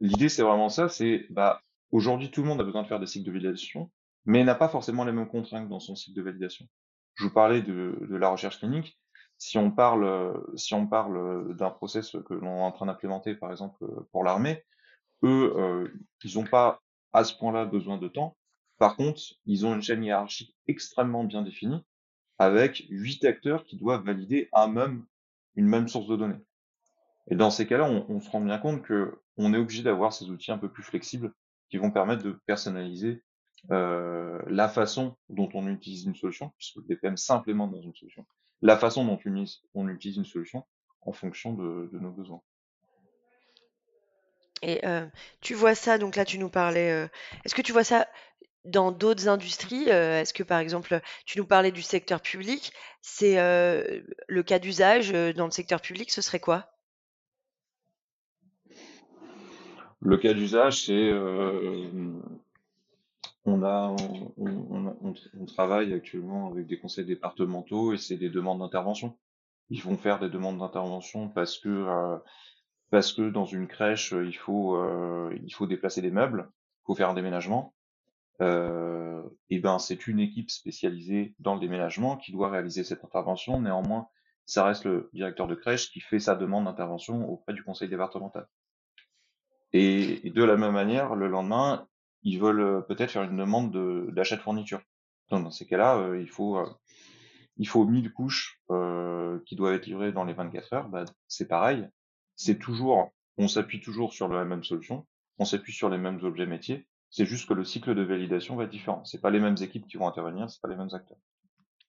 l'idée 0.00 0.28
c'est 0.28 0.42
vraiment 0.42 0.68
ça, 0.68 0.88
c'est 0.88 1.26
bah 1.30 1.62
Aujourd'hui, 1.94 2.28
tout 2.28 2.42
le 2.42 2.48
monde 2.48 2.60
a 2.60 2.64
besoin 2.64 2.82
de 2.82 2.88
faire 2.88 2.98
des 2.98 3.06
cycles 3.06 3.24
de 3.24 3.30
validation, 3.30 3.88
mais 4.24 4.42
n'a 4.42 4.56
pas 4.56 4.68
forcément 4.68 5.04
les 5.04 5.12
mêmes 5.12 5.28
contraintes 5.28 5.68
dans 5.68 5.78
son 5.78 5.94
cycle 5.94 6.16
de 6.16 6.22
validation. 6.22 6.66
Je 7.14 7.22
vous 7.22 7.32
parlais 7.32 7.62
de, 7.62 7.96
la 8.10 8.30
recherche 8.30 8.58
clinique. 8.58 8.98
Si 9.38 9.58
on 9.58 9.70
parle, 9.70 10.34
si 10.56 10.74
on 10.74 10.88
parle 10.88 11.54
d'un 11.54 11.70
process 11.70 12.10
que 12.10 12.34
l'on 12.34 12.58
est 12.58 12.62
en 12.62 12.72
train 12.72 12.86
d'implémenter, 12.86 13.36
par 13.36 13.52
exemple 13.52 13.86
pour 14.10 14.24
l'armée, 14.24 14.64
eux, 15.22 15.54
euh, 15.56 15.88
ils 16.24 16.34
n'ont 16.34 16.48
pas 16.48 16.80
à 17.12 17.22
ce 17.22 17.32
point-là 17.36 17.64
besoin 17.64 17.96
de 17.96 18.08
temps. 18.08 18.36
Par 18.78 18.96
contre, 18.96 19.22
ils 19.46 19.64
ont 19.64 19.72
une 19.72 19.82
chaîne 19.82 20.02
hiérarchique 20.02 20.56
extrêmement 20.66 21.22
bien 21.22 21.42
définie, 21.42 21.80
avec 22.40 22.86
huit 22.90 23.24
acteurs 23.24 23.64
qui 23.64 23.76
doivent 23.76 24.02
valider 24.02 24.50
une 25.54 25.68
même 25.68 25.86
source 25.86 26.08
de 26.08 26.16
données. 26.16 26.44
Et 27.30 27.36
dans 27.36 27.52
ces 27.52 27.68
cas-là, 27.68 27.84
on, 27.84 28.04
on 28.08 28.20
se 28.20 28.28
rend 28.30 28.40
bien 28.40 28.58
compte 28.58 28.82
que 28.82 29.16
on 29.36 29.54
est 29.54 29.58
obligé 29.58 29.84
d'avoir 29.84 30.12
ces 30.12 30.28
outils 30.30 30.50
un 30.50 30.58
peu 30.58 30.68
plus 30.68 30.82
flexibles 30.82 31.32
qui 31.70 31.78
vont 31.78 31.90
permettre 31.90 32.22
de 32.22 32.32
personnaliser 32.46 33.22
euh, 33.70 34.42
la 34.46 34.68
façon 34.68 35.16
dont 35.30 35.48
on 35.54 35.66
utilise 35.68 36.04
une 36.04 36.14
solution, 36.14 36.52
puisque 36.58 36.76
le 36.76 36.82
BPM 36.82 37.16
s'implémente 37.16 37.72
dans 37.72 37.80
une 37.80 37.94
solution, 37.94 38.26
la 38.60 38.76
façon 38.76 39.04
dont 39.04 39.18
on 39.74 39.88
utilise 39.88 40.18
une 40.18 40.24
solution 40.24 40.66
en 41.00 41.12
fonction 41.12 41.54
de, 41.54 41.88
nos 41.92 42.10
besoins. 42.10 42.42
Et 44.62 44.86
euh, 44.86 45.06
tu 45.40 45.54
vois 45.54 45.74
ça, 45.74 45.98
donc 45.98 46.16
là 46.16 46.24
tu 46.24 46.38
nous 46.38 46.50
parlais, 46.50 46.90
euh, 46.90 47.08
est-ce 47.44 47.54
que 47.54 47.62
tu 47.62 47.72
vois 47.72 47.84
ça 47.84 48.06
dans 48.64 48.92
d'autres 48.92 49.28
industries 49.28 49.88
Est-ce 49.88 50.32
que 50.32 50.42
par 50.42 50.58
exemple, 50.58 51.00
tu 51.26 51.38
nous 51.38 51.46
parlais 51.46 51.70
du 51.70 51.82
secteur 51.82 52.22
public, 52.22 52.72
c'est 53.02 53.36
le 53.36 54.42
cas 54.42 54.58
d'usage 54.58 55.10
dans 55.10 55.44
le 55.44 55.50
secteur 55.50 55.82
public, 55.82 56.10
ce 56.10 56.22
serait 56.22 56.40
quoi? 56.40 56.73
Le 60.04 60.16
cas 60.18 60.34
d'usage, 60.34 60.84
c'est 60.84 61.12
on 63.46 63.62
a, 63.62 63.94
on, 64.38 65.46
travaille 65.46 65.92
actuellement 65.92 66.48
avec 66.50 66.66
des 66.66 66.78
conseils 66.78 67.04
départementaux 67.04 67.92
et 67.92 67.98
c'est 67.98 68.16
des 68.16 68.30
demandes 68.30 68.60
d'intervention. 68.60 69.18
Ils 69.70 69.82
vont 69.82 69.96
faire 69.96 70.18
des 70.18 70.30
demandes 70.30 70.58
d'intervention 70.58 71.28
parce 71.28 71.58
que 71.58 71.68
euh, 71.68 72.16
parce 72.90 73.12
que 73.12 73.28
dans 73.30 73.44
une 73.44 73.66
crèche 73.66 74.12
il 74.12 74.36
faut 74.36 74.76
euh, 74.76 75.36
il 75.42 75.52
faut 75.52 75.66
déplacer 75.66 76.00
des 76.00 76.10
meubles, 76.10 76.48
il 76.50 76.84
faut 76.86 76.94
faire 76.94 77.10
un 77.10 77.14
déménagement. 77.14 77.74
Euh, 78.40 79.22
et 79.50 79.60
ben 79.60 79.78
c'est 79.78 80.06
une 80.06 80.20
équipe 80.20 80.50
spécialisée 80.50 81.34
dans 81.38 81.54
le 81.54 81.60
déménagement 81.60 82.16
qui 82.16 82.32
doit 82.32 82.50
réaliser 82.50 82.82
cette 82.82 83.04
intervention. 83.04 83.60
Néanmoins, 83.60 84.08
ça 84.46 84.64
reste 84.64 84.84
le 84.84 85.10
directeur 85.12 85.46
de 85.46 85.54
crèche 85.54 85.90
qui 85.90 86.00
fait 86.00 86.18
sa 86.18 86.34
demande 86.34 86.64
d'intervention 86.64 87.28
auprès 87.30 87.52
du 87.52 87.62
conseil 87.62 87.88
départemental. 87.88 88.46
Et, 89.74 90.30
de 90.30 90.44
la 90.44 90.56
même 90.56 90.72
manière, 90.72 91.16
le 91.16 91.26
lendemain, 91.26 91.88
ils 92.22 92.38
veulent 92.38 92.60
euh, 92.60 92.80
peut-être 92.80 93.10
faire 93.10 93.24
une 93.24 93.36
demande 93.36 93.72
d'achat 94.14 94.36
de, 94.36 94.40
fourniture. 94.40 94.80
Donc 95.30 95.42
dans 95.42 95.50
ces 95.50 95.66
cas-là, 95.66 95.96
euh, 95.96 96.20
il 96.20 96.28
faut 96.28 96.58
euh, 96.58 96.66
il 97.56 97.68
faut 97.68 97.84
1000 97.84 98.12
couches 98.12 98.60
qui 99.46 99.56
doivent 99.56 99.74
être 99.74 99.86
livrées 99.86 100.12
dans 100.12 100.24
les 100.24 100.32
24 100.32 100.72
heures. 100.72 100.88
Bah, 100.88 101.04
c'est 101.28 101.46
pareil. 101.46 101.86
C'est 102.36 102.58
toujours, 102.58 103.12
on 103.36 103.46
s'appuie 103.46 103.80
toujours 103.80 104.12
sur 104.12 104.28
la 104.28 104.44
même 104.44 104.64
solution, 104.64 105.06
on 105.38 105.44
s'appuie 105.44 105.72
sur 105.72 105.88
les 105.88 105.98
mêmes 105.98 106.18
objets 106.24 106.46
métiers. 106.46 106.88
C'est 107.10 107.26
juste 107.26 107.48
que 107.48 107.54
le 107.54 107.64
cycle 107.64 107.94
de 107.94 108.02
validation 108.02 108.56
va 108.56 108.64
être 108.64 108.70
différent. 108.70 109.04
C'est 109.04 109.20
pas 109.20 109.30
les 109.30 109.38
mêmes 109.38 109.56
équipes 109.60 109.86
qui 109.86 109.96
vont 109.96 110.08
intervenir, 110.08 110.50
c'est 110.50 110.60
pas 110.60 110.68
les 110.68 110.74
mêmes 110.74 110.92
acteurs. 110.92 111.18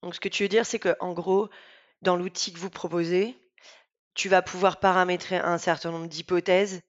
Donc 0.04 0.13
ce 0.13 0.20
que 0.20 0.30
tu 0.30 0.44
veux 0.44 0.50
dire, 0.50 0.68
c'est 0.68 0.77
que 0.77 0.96
en 1.00 1.13
gros, 1.13 1.50
dans 2.04 2.15
l'outil 2.15 2.54
que 2.54 2.60
vous 2.60 2.70
proposez, 2.70 3.36
tu 4.13 4.30
vas 4.30 4.44
pouvoir 4.44 4.80
paramétrer 4.80 5.38
un 5.38 5.58
certain 5.58 5.92
nombre 5.92 6.08
d'hypothèses 6.08 6.82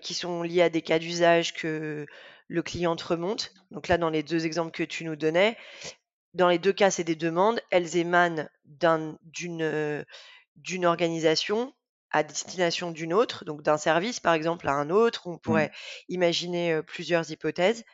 qui 0.00 0.14
sont 0.14 0.42
liées 0.42 0.62
à 0.62 0.70
des 0.70 0.82
cas 0.82 0.98
d'usage 0.98 1.54
que 1.54 2.06
le 2.48 2.62
client 2.62 2.96
te 2.96 3.04
remonte. 3.04 3.52
Donc 3.70 3.88
là, 3.88 3.98
dans 3.98 4.10
les 4.10 4.22
deux 4.22 4.46
exemples 4.46 4.72
que 4.72 4.82
tu 4.82 5.04
nous 5.04 5.16
donnais, 5.16 5.56
dans 6.34 6.48
les 6.48 6.58
deux 6.58 6.72
cas, 6.72 6.90
c'est 6.90 7.04
des 7.04 7.16
demandes. 7.16 7.60
Elles 7.70 7.96
émanent 7.96 8.48
d'une 8.64 10.04
d'une 10.56 10.86
organisation 10.86 11.72
à 12.10 12.22
destination 12.22 12.90
d'une 12.90 13.12
autre, 13.12 13.44
donc 13.44 13.62
d'un 13.62 13.76
service 13.76 14.18
par 14.18 14.34
exemple 14.34 14.66
à 14.68 14.72
un 14.72 14.90
autre. 14.90 15.26
On 15.26 15.34
mmh. 15.34 15.40
pourrait 15.40 15.72
imaginer 16.08 16.80
plusieurs 16.82 17.30
hypothèses. 17.30 17.84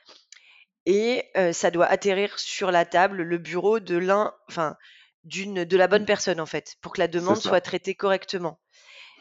Et 0.86 1.30
ça 1.52 1.70
doit 1.70 1.86
atterrir 1.86 2.38
sur 2.38 2.70
la 2.70 2.84
table, 2.84 3.22
le 3.22 3.38
bureau 3.38 3.80
de 3.80 3.96
l'un, 3.96 4.34
enfin, 4.48 4.76
d'une, 5.24 5.64
de 5.64 5.76
la 5.76 5.88
bonne 5.88 6.02
mmh. 6.02 6.06
personne 6.06 6.40
en 6.40 6.46
fait, 6.46 6.76
pour 6.80 6.92
que 6.92 7.00
la 7.00 7.08
demande 7.08 7.38
soit 7.38 7.60
traitée 7.60 7.94
correctement. 7.94 8.58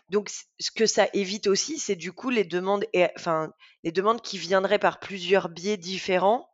Donc, 0.10 0.30
ce 0.30 0.72
que 0.72 0.86
ça 0.86 1.08
évite 1.14 1.48
aussi, 1.48 1.80
c'est 1.80 1.96
du 1.96 2.12
coup 2.12 2.30
les 2.30 2.44
demandes, 2.44 2.86
enfin, 3.16 3.52
les 3.84 3.92
demandes 3.92 4.22
qui 4.22 4.38
viendraient 4.38 4.80
par 4.80 5.00
plusieurs 5.00 5.50
biais 5.50 5.78
différents. 5.78 6.50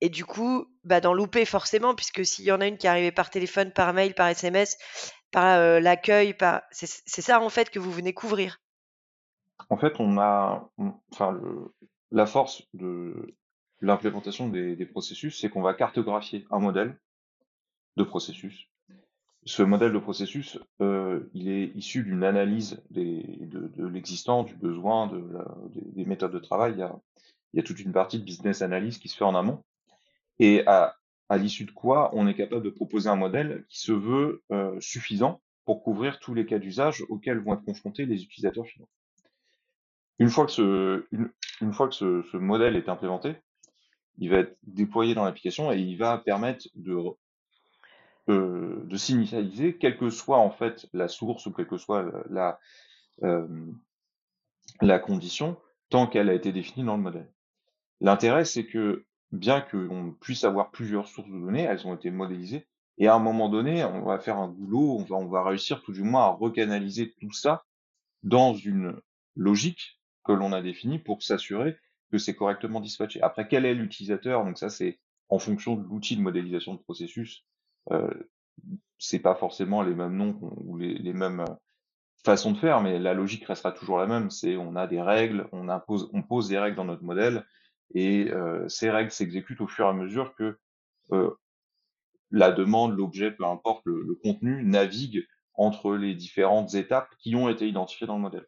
Et 0.00 0.08
du 0.08 0.24
coup, 0.24 0.66
bah, 0.84 1.00
d'en 1.00 1.14
louper 1.14 1.44
forcément, 1.44 1.94
puisque 1.94 2.24
s'il 2.24 2.44
y 2.44 2.52
en 2.52 2.60
a 2.60 2.66
une 2.66 2.78
qui 2.78 2.86
arrivait 2.86 3.12
par 3.12 3.30
téléphone, 3.30 3.72
par 3.72 3.92
mail, 3.92 4.14
par 4.14 4.28
SMS, 4.28 4.76
par 5.30 5.80
l'accueil, 5.80 6.36
c'est 6.70 7.22
ça 7.22 7.40
en 7.40 7.48
fait 7.48 7.70
que 7.70 7.78
vous 7.78 7.90
venez 7.90 8.12
couvrir. 8.12 8.60
En 9.70 9.76
fait, 9.76 9.94
on 9.98 10.18
a, 10.18 10.70
enfin, 11.12 11.40
la 12.10 12.26
force 12.26 12.62
de 12.74 13.34
l'implémentation 13.80 14.48
des 14.48 14.86
processus, 14.86 15.40
c'est 15.40 15.48
qu'on 15.48 15.62
va 15.62 15.74
cartographier 15.74 16.46
un 16.50 16.58
modèle 16.58 16.98
de 17.96 18.04
processus 18.04 18.68
ce 19.46 19.62
modèle 19.62 19.92
de 19.92 19.98
processus, 19.98 20.58
euh, 20.80 21.28
il 21.34 21.48
est 21.48 21.66
issu 21.74 22.02
d'une 22.02 22.24
analyse 22.24 22.82
des, 22.90 23.22
de, 23.42 23.68
de 23.68 23.86
l'existant, 23.86 24.42
du 24.42 24.54
besoin, 24.54 25.06
de 25.08 25.22
des, 25.94 26.04
méthodes 26.04 26.32
de 26.32 26.38
travail. 26.38 26.72
Il 26.72 26.78
y, 26.78 26.82
a, 26.82 26.98
il 27.52 27.58
y, 27.58 27.60
a, 27.60 27.62
toute 27.62 27.80
une 27.80 27.92
partie 27.92 28.18
de 28.18 28.24
business 28.24 28.62
analyse 28.62 28.98
qui 28.98 29.08
se 29.08 29.16
fait 29.16 29.24
en 29.24 29.34
amont. 29.34 29.62
Et 30.38 30.66
à, 30.66 30.96
à 31.28 31.36
l'issue 31.36 31.64
de 31.64 31.70
quoi, 31.70 32.10
on 32.14 32.26
est 32.26 32.34
capable 32.34 32.64
de 32.64 32.70
proposer 32.70 33.08
un 33.08 33.16
modèle 33.16 33.64
qui 33.68 33.80
se 33.80 33.92
veut 33.92 34.42
euh, 34.50 34.78
suffisant 34.80 35.42
pour 35.66 35.82
couvrir 35.82 36.20
tous 36.20 36.34
les 36.34 36.46
cas 36.46 36.58
d'usage 36.58 37.04
auxquels 37.08 37.38
vont 37.38 37.54
être 37.54 37.64
confrontés 37.64 38.06
les 38.06 38.22
utilisateurs 38.22 38.66
finaux. 38.66 38.88
Une 40.18 40.28
fois 40.28 40.46
que 40.46 40.52
ce, 40.52 41.06
une 41.60 41.72
fois 41.72 41.88
que 41.88 41.94
ce, 41.94 42.22
ce 42.30 42.36
modèle 42.36 42.76
est 42.76 42.88
implémenté, 42.88 43.34
il 44.18 44.30
va 44.30 44.38
être 44.38 44.56
déployé 44.62 45.14
dans 45.14 45.24
l'application 45.24 45.72
et 45.72 45.78
il 45.78 45.96
va 45.96 46.18
permettre 46.18 46.68
de 46.74 46.94
euh, 48.28 48.82
de 48.84 48.96
s'initialiser, 48.96 49.76
quelle 49.76 49.98
que 49.98 50.10
soit 50.10 50.38
en 50.38 50.50
fait 50.50 50.86
la 50.92 51.08
source 51.08 51.46
ou 51.46 51.52
quelle 51.52 51.66
que 51.66 51.76
soit 51.76 52.10
la, 52.30 52.58
euh, 53.22 53.46
la 54.80 54.98
condition, 54.98 55.56
tant 55.90 56.06
qu'elle 56.06 56.30
a 56.30 56.34
été 56.34 56.52
définie 56.52 56.86
dans 56.86 56.96
le 56.96 57.02
modèle. 57.02 57.30
L'intérêt, 58.00 58.44
c'est 58.44 58.66
que 58.66 59.04
bien 59.32 59.60
qu'on 59.60 60.14
puisse 60.20 60.44
avoir 60.44 60.70
plusieurs 60.70 61.08
sources 61.08 61.28
de 61.28 61.38
données, 61.38 61.62
elles 61.62 61.86
ont 61.86 61.94
été 61.94 62.10
modélisées, 62.10 62.66
et 62.98 63.08
à 63.08 63.14
un 63.14 63.18
moment 63.18 63.48
donné, 63.48 63.84
on 63.84 64.04
va 64.04 64.18
faire 64.18 64.38
un 64.38 64.48
boulot, 64.48 64.98
on 64.98 65.04
va, 65.04 65.16
on 65.16 65.26
va 65.26 65.42
réussir 65.42 65.82
tout 65.82 65.92
du 65.92 66.02
moins 66.02 66.24
à 66.24 66.30
recanaliser 66.30 67.14
tout 67.20 67.32
ça 67.32 67.64
dans 68.22 68.54
une 68.54 69.00
logique 69.36 70.00
que 70.24 70.32
l'on 70.32 70.52
a 70.52 70.62
définie 70.62 70.98
pour 70.98 71.22
s'assurer 71.22 71.76
que 72.10 72.18
c'est 72.18 72.36
correctement 72.36 72.80
dispatché. 72.80 73.20
Après, 73.22 73.48
quel 73.48 73.66
est 73.66 73.74
l'utilisateur? 73.74 74.44
Donc 74.44 74.58
ça, 74.58 74.70
c'est 74.70 75.00
en 75.28 75.38
fonction 75.38 75.74
de 75.74 75.82
l'outil 75.82 76.16
de 76.16 76.22
modélisation 76.22 76.74
de 76.74 76.78
processus 76.78 77.42
euh, 77.42 77.53
c'est 78.98 79.18
pas 79.18 79.34
forcément 79.34 79.82
les 79.82 79.94
mêmes 79.94 80.16
noms 80.16 80.38
ou 80.40 80.76
les, 80.78 81.12
mêmes 81.12 81.40
euh, 81.40 81.54
façons 82.24 82.52
de 82.52 82.58
faire, 82.58 82.80
mais 82.80 82.98
la 82.98 83.14
logique 83.14 83.44
restera 83.44 83.72
toujours 83.72 83.98
la 83.98 84.06
même. 84.06 84.30
C'est 84.30 84.56
on 84.56 84.76
a 84.76 84.86
des 84.86 85.00
règles, 85.00 85.48
on 85.52 85.68
impose, 85.68 86.10
on 86.12 86.22
pose 86.22 86.48
des 86.48 86.58
règles 86.58 86.76
dans 86.76 86.84
notre 86.84 87.04
modèle, 87.04 87.44
et 87.94 88.30
euh, 88.32 88.68
ces 88.68 88.90
règles 88.90 89.10
s'exécutent 89.10 89.60
au 89.60 89.68
fur 89.68 89.86
et 89.86 89.90
à 89.90 89.92
mesure 89.92 90.34
que 90.34 90.58
la 92.30 92.50
demande, 92.50 92.96
l'objet, 92.96 93.30
peu 93.30 93.44
importe, 93.44 93.82
le, 93.84 94.18
contenu 94.22 94.64
navigue 94.64 95.26
entre 95.54 95.94
les 95.94 96.14
différentes 96.14 96.74
étapes 96.74 97.14
qui 97.18 97.36
ont 97.36 97.48
été 97.48 97.68
identifiées 97.68 98.08
dans 98.08 98.16
le 98.16 98.22
modèle. 98.22 98.46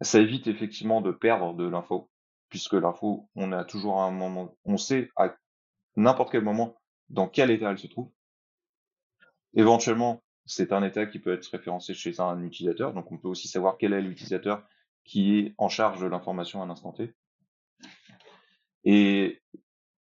Ça 0.00 0.18
évite 0.18 0.48
effectivement 0.48 1.00
de 1.00 1.12
perdre 1.12 1.54
de 1.54 1.68
l'info, 1.68 2.10
puisque 2.48 2.72
l'info, 2.72 3.28
on 3.36 3.52
a 3.52 3.64
toujours 3.64 4.02
un 4.02 4.10
moment, 4.10 4.56
on 4.64 4.76
sait 4.76 5.10
à 5.14 5.36
n'importe 5.96 6.32
quel 6.32 6.42
moment 6.42 6.80
dans 7.10 7.28
quel 7.28 7.50
état 7.50 7.70
elle 7.70 7.78
se 7.78 7.86
trouve, 7.86 8.10
Éventuellement, 9.54 10.22
c'est 10.46 10.72
un 10.72 10.82
état 10.82 11.06
qui 11.06 11.18
peut 11.18 11.32
être 11.32 11.46
référencé 11.46 11.94
chez 11.94 12.20
un 12.20 12.42
utilisateur, 12.42 12.92
donc 12.92 13.10
on 13.12 13.18
peut 13.18 13.28
aussi 13.28 13.48
savoir 13.48 13.76
quel 13.78 13.92
est 13.92 14.02
l'utilisateur 14.02 14.64
qui 15.04 15.38
est 15.38 15.54
en 15.58 15.68
charge 15.68 16.00
de 16.00 16.06
l'information 16.06 16.62
à 16.62 16.66
l'instant 16.66 16.92
T. 16.92 17.12
Et, 18.84 19.42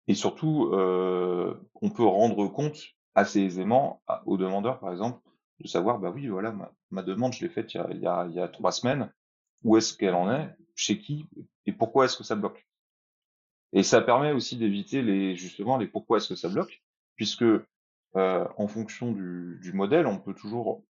et 0.08 0.14
surtout, 0.14 0.70
euh, 0.72 1.54
on 1.80 1.90
peut 1.90 2.04
rendre 2.04 2.46
compte 2.48 2.78
assez 3.14 3.40
aisément 3.40 4.02
aux 4.26 4.36
demandeurs, 4.36 4.78
par 4.80 4.90
exemple, 4.90 5.20
de 5.60 5.68
savoir, 5.68 5.98
bah 5.98 6.10
oui, 6.14 6.28
voilà, 6.28 6.54
ma, 6.90 7.02
demande, 7.02 7.32
je 7.32 7.44
l'ai 7.44 7.50
faite 7.50 7.74
il 7.74 7.76
y, 7.76 8.06
a, 8.06 8.26
il, 8.26 8.34
y 8.34 8.40
a, 8.40 8.48
trois 8.48 8.72
semaines, 8.72 9.12
où 9.62 9.76
est-ce 9.76 9.96
qu'elle 9.96 10.14
en 10.14 10.32
est, 10.32 10.48
chez 10.74 10.98
qui, 10.98 11.26
et 11.66 11.72
pourquoi 11.72 12.06
est-ce 12.06 12.16
que 12.16 12.24
ça 12.24 12.34
bloque? 12.34 12.66
Et 13.72 13.82
ça 13.82 14.00
permet 14.00 14.32
aussi 14.32 14.56
d'éviter 14.56 15.02
les 15.02 15.34
justement 15.36 15.78
les 15.78 15.86
pourquoi 15.86 16.18
est-ce 16.18 16.28
que 16.28 16.34
ça 16.34 16.48
bloque, 16.48 16.82
puisque 17.16 17.44
euh, 18.16 18.46
en 18.56 18.68
fonction 18.68 19.12
du, 19.12 19.72
modèle, 19.72 20.06
on 20.06 20.18
peut 20.18 20.34
toujours 20.34 20.82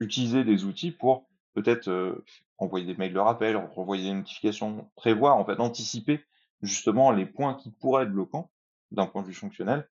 utiliser 0.00 0.44
des 0.44 0.64
outils 0.64 0.90
pour 0.90 1.28
peut-être 1.54 1.88
euh, 1.88 2.24
envoyer 2.58 2.86
des 2.86 2.94
mails 2.94 3.12
de 3.12 3.18
rappel, 3.18 3.56
envoyer 3.56 4.04
des 4.04 4.14
notifications, 4.14 4.90
prévoir, 4.96 5.36
en 5.36 5.44
fait, 5.44 5.60
anticiper 5.60 6.24
justement 6.62 7.10
les 7.10 7.26
points 7.26 7.54
qui 7.54 7.70
pourraient 7.70 8.04
être 8.04 8.12
bloquants 8.12 8.50
d'un 8.90 9.06
point 9.06 9.22
de 9.22 9.26
vue 9.26 9.34
fonctionnel 9.34 9.88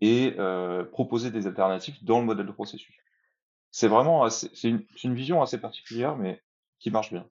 et 0.00 0.34
euh, 0.38 0.84
proposer 0.84 1.30
des 1.30 1.46
alternatives 1.46 1.96
dans 2.02 2.20
le 2.20 2.26
modèle 2.26 2.46
de 2.46 2.52
processus. 2.52 2.96
C'est 3.70 3.88
vraiment 3.88 4.28
c'est 4.30 4.68
une, 4.68 4.84
une, 5.02 5.14
vision 5.14 5.42
assez 5.42 5.58
particulière, 5.58 6.16
mais 6.16 6.40
qui 6.78 6.90
marche 6.90 7.10
bien. 7.10 7.26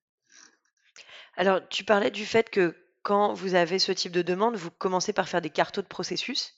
Alors, 1.38 1.62
tu 1.70 1.86
parlais 1.86 2.12
du 2.12 2.26
fait 2.26 2.50
que 2.50 2.76
quand 3.02 3.34
vous 3.34 3.56
avez 3.56 3.80
ce 3.80 3.92
type 3.92 4.12
de 4.12 4.22
demande, 4.22 4.56
vous 4.56 4.72
commencez 4.72 5.14
par 5.14 5.30
faire 5.30 5.42
des 5.42 5.50
cartos 5.50 5.82
de 5.82 5.88
processus. 5.88 6.56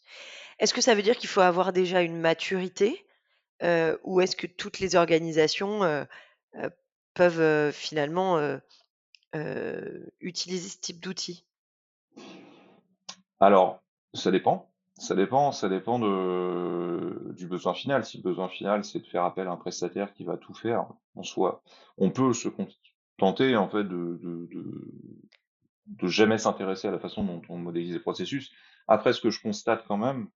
Est-ce 0.60 0.74
que 0.74 0.82
ça 0.82 0.96
veut 0.96 1.02
dire 1.02 1.18
qu'il 1.18 1.30
faut 1.30 1.42
avoir 1.42 1.74
déjà 1.74 2.02
une 2.02 2.20
maturité 2.20 3.06
euh, 3.64 3.98
ou 4.04 4.22
est-ce 4.22 4.36
que 4.36 4.48
toutes 4.48 4.80
les 4.80 4.96
organisations 4.96 5.84
euh, 5.84 6.04
euh, 6.56 6.70
peuvent 7.14 7.72
finalement 7.72 8.60
utiliser 10.22 10.70
ce 10.70 10.80
type 10.80 11.02
d'outils? 11.02 11.46
Alors, 13.40 13.82
ça 14.14 14.32
dépend. 14.32 14.72
Ça 14.98 15.14
dépend, 15.14 15.52
ça 15.52 15.68
dépend 15.68 16.00
du 16.00 17.48
besoin 17.48 17.74
final. 17.74 18.06
Si 18.06 18.18
le 18.18 18.24
besoin 18.24 18.48
final, 18.48 18.86
c'est 18.86 19.00
de 19.00 19.08
faire 19.08 19.26
appel 19.26 19.48
à 19.48 19.52
un 19.52 19.58
prestataire 19.58 20.14
qui 20.14 20.24
va 20.24 20.38
tout 20.38 20.54
faire 20.54 20.88
en 21.16 21.24
soi, 21.24 21.62
on 21.98 22.12
peut 22.12 22.32
se 22.34 22.48
contenter 23.18 23.58
en 23.58 23.70
fait 23.70 23.84
de, 23.84 24.20
de 25.88 26.08
jamais 26.08 26.38
s'intéresser 26.38 26.88
à 26.88 26.92
la 26.92 27.00
façon 27.00 27.24
dont 27.24 27.42
on 27.50 27.58
modélise 27.58 27.94
les 27.94 28.00
processus. 28.00 28.52
Après, 28.88 29.14
ce 29.14 29.22
que 29.22 29.30
je 29.30 29.42
constate 29.42 29.84
quand 29.88 29.98
même, 29.98 30.30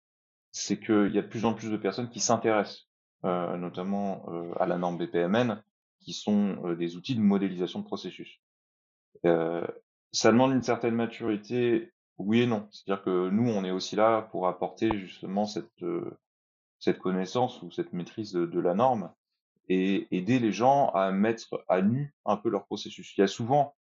c'est 0.51 0.79
qu'il 0.79 1.11
y 1.13 1.19
a 1.19 1.21
de 1.21 1.27
plus 1.27 1.45
en 1.45 1.53
plus 1.53 1.69
de 1.69 1.77
personnes 1.77 2.09
qui 2.09 2.19
s'intéressent, 2.19 2.87
euh, 3.25 3.57
notamment 3.57 4.25
euh, 4.29 4.53
à 4.59 4.65
la 4.65 4.77
norme 4.77 4.97
BPMN, 4.97 5.61
qui 5.99 6.13
sont 6.13 6.57
euh, 6.65 6.75
des 6.75 6.95
outils 6.95 7.15
de 7.15 7.21
modélisation 7.21 7.79
de 7.79 7.85
processus. 7.85 8.41
Ça 10.11 10.31
demande 10.31 10.53
une 10.53 10.63
certaine 10.63 10.95
maturité, 10.95 11.91
oui 12.17 12.41
et 12.41 12.47
non. 12.47 12.67
C'est-à-dire 12.71 13.03
que 13.03 13.29
nous, 13.29 13.49
on 13.49 13.63
est 13.63 13.71
aussi 13.71 13.95
là 13.95 14.23
pour 14.23 14.47
apporter 14.47 14.89
justement 14.97 15.45
cette, 15.45 15.83
euh, 15.83 16.17
cette 16.79 16.99
connaissance 16.99 17.61
ou 17.61 17.71
cette 17.71 17.93
maîtrise 17.93 18.33
de, 18.33 18.59
la 18.59 18.73
norme 18.73 19.11
et 19.69 20.07
aider 20.11 20.39
les 20.39 20.51
gens 20.51 20.89
à 20.89 21.11
mettre 21.11 21.63
à 21.67 21.81
nu 21.81 22.13
un 22.25 22.37
peu 22.37 22.49
leur 22.49 22.65
processus. 22.65 23.15
Il 23.17 23.21
y 23.21 23.23
a 23.23 23.27
souvent, 23.27 23.75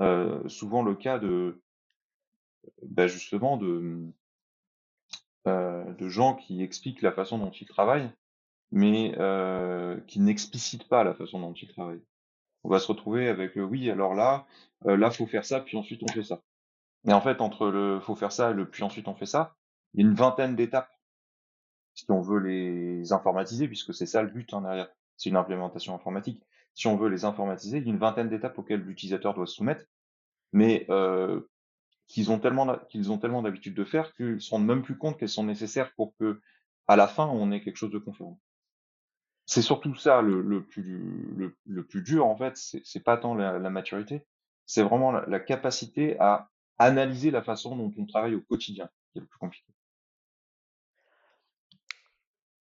euh, 0.00 0.48
souvent 0.48 0.82
le 0.82 0.94
cas 0.94 1.18
de, 1.18 1.60
bah 2.82 3.08
justement, 3.08 3.56
de, 3.56 3.66
euh, 3.66 4.12
de 5.46 6.08
gens 6.08 6.34
qui 6.34 6.62
expliquent 6.62 7.02
la 7.02 7.12
façon 7.12 7.38
dont 7.38 7.50
ils 7.50 7.66
travaillent, 7.66 8.10
mais 8.72 9.14
euh, 9.18 9.98
qui 10.06 10.20
n'explicitent 10.20 10.88
pas 10.88 11.04
la 11.04 11.14
façon 11.14 11.40
dont 11.40 11.52
ils 11.52 11.68
travaillent. 11.68 12.02
On 12.64 12.68
va 12.68 12.78
se 12.78 12.88
retrouver 12.88 13.28
avec, 13.28 13.56
euh, 13.56 13.62
oui, 13.62 13.90
alors 13.90 14.14
là, 14.14 14.46
euh, 14.86 14.96
là, 14.96 15.10
faut 15.10 15.26
faire 15.26 15.44
ça, 15.44 15.60
puis 15.60 15.76
ensuite 15.76 16.02
on 16.02 16.12
fait 16.12 16.24
ça. 16.24 16.42
Mais 17.04 17.12
en 17.12 17.20
fait, 17.20 17.40
entre 17.40 17.68
le 17.68 18.00
faut 18.00 18.16
faire 18.16 18.32
ça 18.32 18.50
et 18.50 18.54
le 18.54 18.68
puis 18.68 18.82
ensuite 18.82 19.08
on 19.08 19.14
fait 19.14 19.26
ça, 19.26 19.54
il 19.94 20.00
y 20.00 20.04
a 20.04 20.08
une 20.08 20.14
vingtaine 20.14 20.56
d'étapes 20.56 20.90
si 21.94 22.04
on 22.10 22.20
veut 22.20 22.40
les 22.40 23.12
informatiser, 23.12 23.68
puisque 23.68 23.94
c'est 23.94 24.06
ça 24.06 24.22
le 24.22 24.28
but 24.28 24.52
en 24.52 24.58
hein, 24.58 24.62
derrière. 24.62 24.88
C'est 25.16 25.30
une 25.30 25.36
implémentation 25.36 25.94
informatique. 25.94 26.42
Si 26.74 26.86
on 26.88 26.96
veut 26.96 27.08
les 27.08 27.24
informatiser, 27.24 27.78
il 27.78 27.84
y 27.84 27.86
a 27.86 27.92
une 27.92 27.98
vingtaine 27.98 28.28
d'étapes 28.28 28.58
auxquelles 28.58 28.82
l'utilisateur 28.82 29.32
doit 29.32 29.46
se 29.46 29.54
soumettre, 29.54 29.86
mais 30.52 30.84
euh, 30.90 31.40
qu'ils 32.08 32.30
ont 32.30 32.38
tellement 32.38 32.78
qu'ils 32.88 33.10
ont 33.10 33.18
tellement 33.18 33.42
d'habitude 33.42 33.74
de 33.74 33.84
faire 33.84 34.14
qu'ils 34.14 34.40
se 34.40 34.50
rendent 34.50 34.66
même 34.66 34.82
plus 34.82 34.96
compte 34.96 35.18
qu'elles 35.18 35.28
sont 35.28 35.44
nécessaires 35.44 35.92
pour 35.94 36.14
que 36.16 36.40
à 36.86 36.96
la 36.96 37.08
fin 37.08 37.26
on 37.26 37.50
ait 37.52 37.60
quelque 37.60 37.76
chose 37.76 37.90
de 37.90 37.98
conforme. 37.98 38.36
C'est 39.46 39.62
surtout 39.62 39.94
ça 39.94 40.22
le, 40.22 40.64
plus 40.64 41.54
le, 41.64 41.84
plus 41.84 42.02
dur 42.02 42.26
en 42.26 42.36
fait. 42.36 42.56
C'est 42.56 43.02
pas 43.02 43.16
tant 43.16 43.34
la, 43.34 43.58
maturité, 43.70 44.26
c'est 44.66 44.82
vraiment 44.82 45.12
la, 45.12 45.24
la 45.26 45.38
capacité 45.38 46.18
à 46.18 46.50
analyser 46.78 47.30
la 47.30 47.42
façon 47.42 47.76
dont 47.76 47.92
on 47.96 48.06
travaille 48.06 48.34
au 48.34 48.40
quotidien 48.40 48.88
qui 49.12 49.18
est 49.18 49.20
le 49.20 49.26
plus 49.26 49.38
compliqué. 49.38 49.72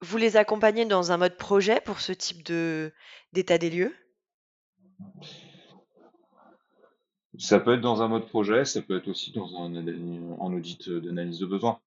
Vous 0.01 0.17
les 0.17 0.37
accompagnez 0.37 0.85
dans 0.85 1.11
un 1.11 1.17
mode 1.17 1.37
projet 1.37 1.81
pour 1.81 1.99
ce 1.99 2.11
type 2.11 2.43
de 2.43 2.93
d'état 3.33 3.57
des 3.57 3.71
lieux? 3.71 3.95
Ça 7.39 7.59
peut 7.59 7.73
être 7.73 7.81
dans 7.81 8.01
un 8.01 8.07
mode 8.07 8.27
projet, 8.27 8.65
ça 8.65 8.81
peut 8.81 8.97
être 8.97 9.07
aussi 9.07 9.31
dans 9.31 9.47
un, 9.55 9.73
en 10.39 10.53
audit 10.53 10.89
d'analyse 10.89 11.39
de 11.39 11.45
besoin, 11.45 11.79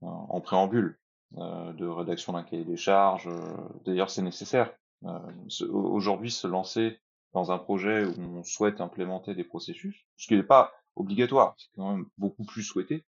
en 0.00 0.40
préambule, 0.40 0.98
euh, 1.38 1.72
de 1.72 1.86
rédaction 1.86 2.32
d'un 2.32 2.42
cahier 2.42 2.64
des 2.64 2.76
charges. 2.76 3.28
Euh, 3.28 3.56
d'ailleurs, 3.84 4.10
c'est 4.10 4.22
nécessaire. 4.22 4.72
Euh, 5.04 5.18
aujourd'hui, 5.70 6.30
se 6.30 6.46
lancer 6.46 7.00
dans 7.32 7.50
un 7.52 7.58
projet 7.58 8.04
où 8.04 8.20
on 8.20 8.44
souhaite 8.44 8.80
implémenter 8.80 9.34
des 9.34 9.44
processus, 9.44 10.06
ce 10.16 10.26
qui 10.26 10.36
n'est 10.36 10.42
pas 10.42 10.72
obligatoire, 10.96 11.54
c'est 11.56 11.68
quand 11.74 11.96
même 11.96 12.06
beaucoup 12.18 12.44
plus 12.44 12.62
souhaité, 12.62 13.04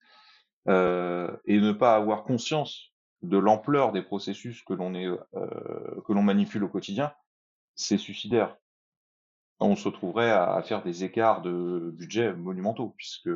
et 0.67 0.71
ne 0.71 1.73
pas 1.73 1.97
avoir 1.97 2.23
conscience 2.23 2.93
de 3.23 3.39
l'ampleur 3.39 3.93
des 3.93 4.03
processus 4.03 4.63
que 4.63 4.75
l'on 4.75 4.95
est 4.95 5.07
euh, 5.07 6.01
que 6.07 6.13
l'on 6.13 6.23
manipule 6.23 6.65
au 6.65 6.69
quotidien, 6.69 7.13
c'est 7.75 7.99
suicidaire. 7.99 8.57
On 9.63 9.77
se 9.77 9.89
retrouverait 9.89 10.31
à, 10.31 10.61
faire 10.63 10.83
des 10.83 11.05
écarts 11.05 11.43
de 11.43 11.91
budget 11.95 12.33
monumentaux, 12.35 12.95
puisque 12.97 13.31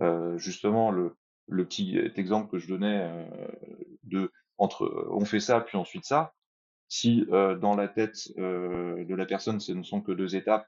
euh, 0.00 0.38
justement 0.38 0.90
le, 0.90 1.16
petit 1.48 1.98
exemple 2.16 2.50
que 2.50 2.58
je 2.58 2.68
donnais 2.68 3.00
euh, 3.02 3.48
de 4.04 4.32
entre 4.58 5.08
on 5.10 5.24
fait 5.24 5.40
ça 5.40 5.60
puis 5.60 5.78
ensuite 5.78 6.04
ça, 6.04 6.34
si 6.88 7.26
dans 7.26 7.76
la 7.76 7.86
tête 7.86 8.16
de 8.36 9.14
la 9.14 9.26
personne 9.26 9.60
ce 9.60 9.72
ne 9.72 9.82
sont 9.82 10.00
que 10.00 10.12
deux 10.12 10.34
étapes, 10.34 10.66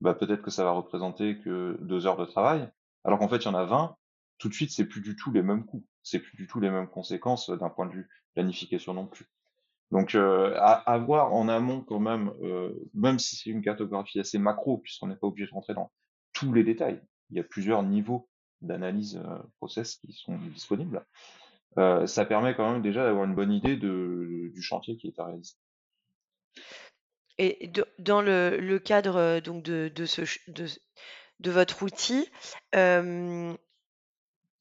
bah 0.00 0.14
peut-être 0.14 0.42
que 0.42 0.50
ça 0.50 0.64
va 0.64 0.72
représenter 0.72 1.38
que 1.38 1.78
deux 1.80 2.06
heures 2.06 2.18
de 2.18 2.26
travail, 2.26 2.68
alors 3.04 3.18
qu'en 3.18 3.28
fait 3.28 3.38
il 3.38 3.44
y 3.44 3.48
en 3.48 3.54
a 3.54 3.64
20 3.64 3.96
tout 4.42 4.48
de 4.48 4.54
suite, 4.54 4.72
c'est 4.72 4.86
plus 4.86 5.00
du 5.00 5.14
tout 5.14 5.30
les 5.30 5.40
mêmes 5.40 5.64
coûts, 5.64 5.86
c'est 6.02 6.18
plus 6.18 6.36
du 6.36 6.48
tout 6.48 6.58
les 6.58 6.68
mêmes 6.68 6.88
conséquences 6.88 7.48
d'un 7.48 7.70
point 7.70 7.86
de 7.86 7.92
vue 7.92 8.08
planification 8.34 8.92
non 8.92 9.06
plus. 9.06 9.26
Donc, 9.92 10.14
euh, 10.14 10.54
à, 10.56 10.72
avoir 10.90 11.34
en 11.34 11.48
amont 11.48 11.82
quand 11.82 12.00
même, 12.00 12.32
euh, 12.42 12.72
même 12.94 13.18
si 13.18 13.36
c'est 13.36 13.50
une 13.50 13.60
cartographie 13.60 14.18
assez 14.18 14.38
macro, 14.38 14.78
puisqu'on 14.78 15.08
n'est 15.08 15.16
pas 15.16 15.26
obligé 15.26 15.46
de 15.46 15.52
rentrer 15.52 15.74
dans 15.74 15.92
tous 16.32 16.50
les 16.54 16.64
détails, 16.64 16.98
il 17.28 17.36
y 17.36 17.40
a 17.40 17.44
plusieurs 17.44 17.82
niveaux 17.82 18.26
d'analyse 18.62 19.20
euh, 19.22 19.38
process 19.58 19.96
qui 19.96 20.14
sont 20.14 20.38
disponibles. 20.54 21.04
Euh, 21.76 22.06
ça 22.06 22.24
permet 22.24 22.54
quand 22.54 22.72
même 22.72 22.80
déjà 22.80 23.04
d'avoir 23.04 23.26
une 23.26 23.34
bonne 23.34 23.52
idée 23.52 23.76
du 23.76 24.62
chantier 24.62 24.96
qui 24.96 25.08
est 25.08 25.20
à 25.20 25.26
réaliser. 25.26 25.56
Et 27.36 27.70
dans 27.98 28.22
le, 28.22 28.78
cadre 28.78 29.40
donc 29.40 29.62
de, 29.62 29.90
votre 31.50 31.82
outil, 31.82 32.30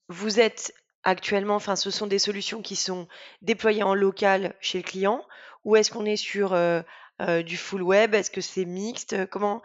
vous 0.10 0.40
êtes 0.42 0.74
actuellement, 1.04 1.56
enfin, 1.56 1.76
ce 1.76 1.92
sont 1.92 2.08
des 2.08 2.20
solutions 2.20 2.62
qui 2.62 2.76
sont 2.76 3.08
déployées 3.42 3.84
en 3.84 3.94
local 3.94 4.56
chez 4.60 4.78
le 4.78 4.84
client 4.84 5.26
ou 5.64 5.76
est-ce 5.76 5.92
qu'on 5.92 6.06
est 6.06 6.18
sur 6.18 6.54
euh, 6.54 6.82
euh, 7.22 7.44
du 7.44 7.58
full 7.58 7.82
web? 7.82 8.14
Est-ce 8.14 8.32
que 8.32 8.42
c'est 8.42 8.66
mixte? 8.66 9.28
Comment, 9.28 9.62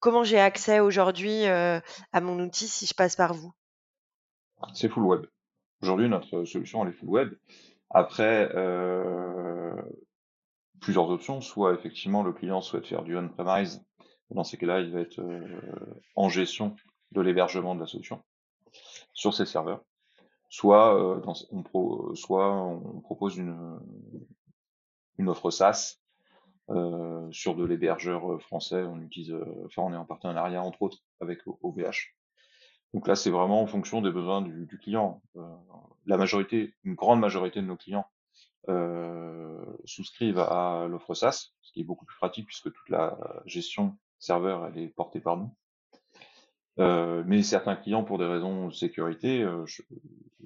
comment 0.00 0.24
j'ai 0.24 0.40
accès 0.40 0.80
aujourd'hui 0.80 1.46
euh, 1.46 1.80
à 2.12 2.20
mon 2.20 2.38
outil 2.40 2.68
si 2.68 2.86
je 2.86 2.94
passe 2.94 3.16
par 3.16 3.34
vous? 3.34 3.52
C'est 4.74 4.88
full 4.88 5.04
web. 5.04 5.26
Aujourd'hui, 5.82 6.08
notre 6.08 6.44
solution, 6.44 6.84
elle 6.84 6.90
est 6.90 6.96
full 6.96 7.08
web. 7.08 7.34
Après, 7.90 8.48
plusieurs 10.80 11.10
options. 11.10 11.40
Soit 11.40 11.74
effectivement, 11.74 12.22
le 12.22 12.32
client 12.32 12.60
souhaite 12.60 12.86
faire 12.86 13.02
du 13.02 13.16
on-premise. 13.16 13.84
Dans 14.30 14.44
ces 14.44 14.56
cas-là, 14.56 14.80
il 14.80 14.92
va 14.92 15.00
être 15.00 15.20
en 16.14 16.28
gestion 16.28 16.76
de 17.10 17.20
l'hébergement 17.20 17.74
de 17.74 17.80
la 17.80 17.86
solution 17.86 18.22
sur 19.12 19.34
ces 19.34 19.44
serveurs. 19.44 19.82
Soit, 20.52 20.94
euh, 21.00 22.14
soit 22.14 22.54
on 22.54 23.00
propose 23.00 23.38
une, 23.38 23.80
offre 25.26 25.50
SaaS 25.50 25.96
euh, 26.68 27.26
sur 27.32 27.54
de 27.54 27.64
l'hébergeur 27.64 28.38
français. 28.42 28.82
On 28.82 29.00
utilise, 29.00 29.30
euh, 29.30 29.64
enfin, 29.64 29.80
on 29.80 29.94
est 29.94 29.96
en 29.96 30.04
partenariat 30.04 30.62
entre 30.62 30.82
autres 30.82 30.98
avec 31.20 31.40
OVH. 31.46 32.14
Donc 32.92 33.08
là, 33.08 33.16
c'est 33.16 33.30
vraiment 33.30 33.62
en 33.62 33.66
fonction 33.66 34.02
des 34.02 34.10
besoins 34.10 34.42
du, 34.42 34.78
client. 34.78 35.22
Euh, 35.36 35.56
la 36.04 36.18
majorité, 36.18 36.74
une 36.84 36.96
grande 36.96 37.20
majorité 37.20 37.62
de 37.62 37.66
nos 37.66 37.78
clients 37.78 38.04
euh, 38.68 39.64
souscrivent 39.86 40.38
à 40.38 40.86
l'offre 40.86 41.14
SaaS, 41.14 41.54
ce 41.62 41.72
qui 41.72 41.80
est 41.80 41.84
beaucoup 41.84 42.04
plus 42.04 42.18
pratique 42.18 42.44
puisque 42.44 42.70
toute 42.70 42.90
la 42.90 43.16
gestion 43.46 43.96
serveur 44.18 44.66
elle 44.66 44.76
est 44.76 44.88
portée 44.88 45.20
par 45.20 45.38
nous. 45.38 45.50
Euh, 46.78 47.22
mais 47.26 47.42
certains 47.42 47.76
clients, 47.76 48.04
pour 48.04 48.18
des 48.18 48.24
raisons 48.24 48.68
de 48.68 48.72
sécurité, 48.72 49.42
euh, 49.42 49.66
je, 49.66 49.82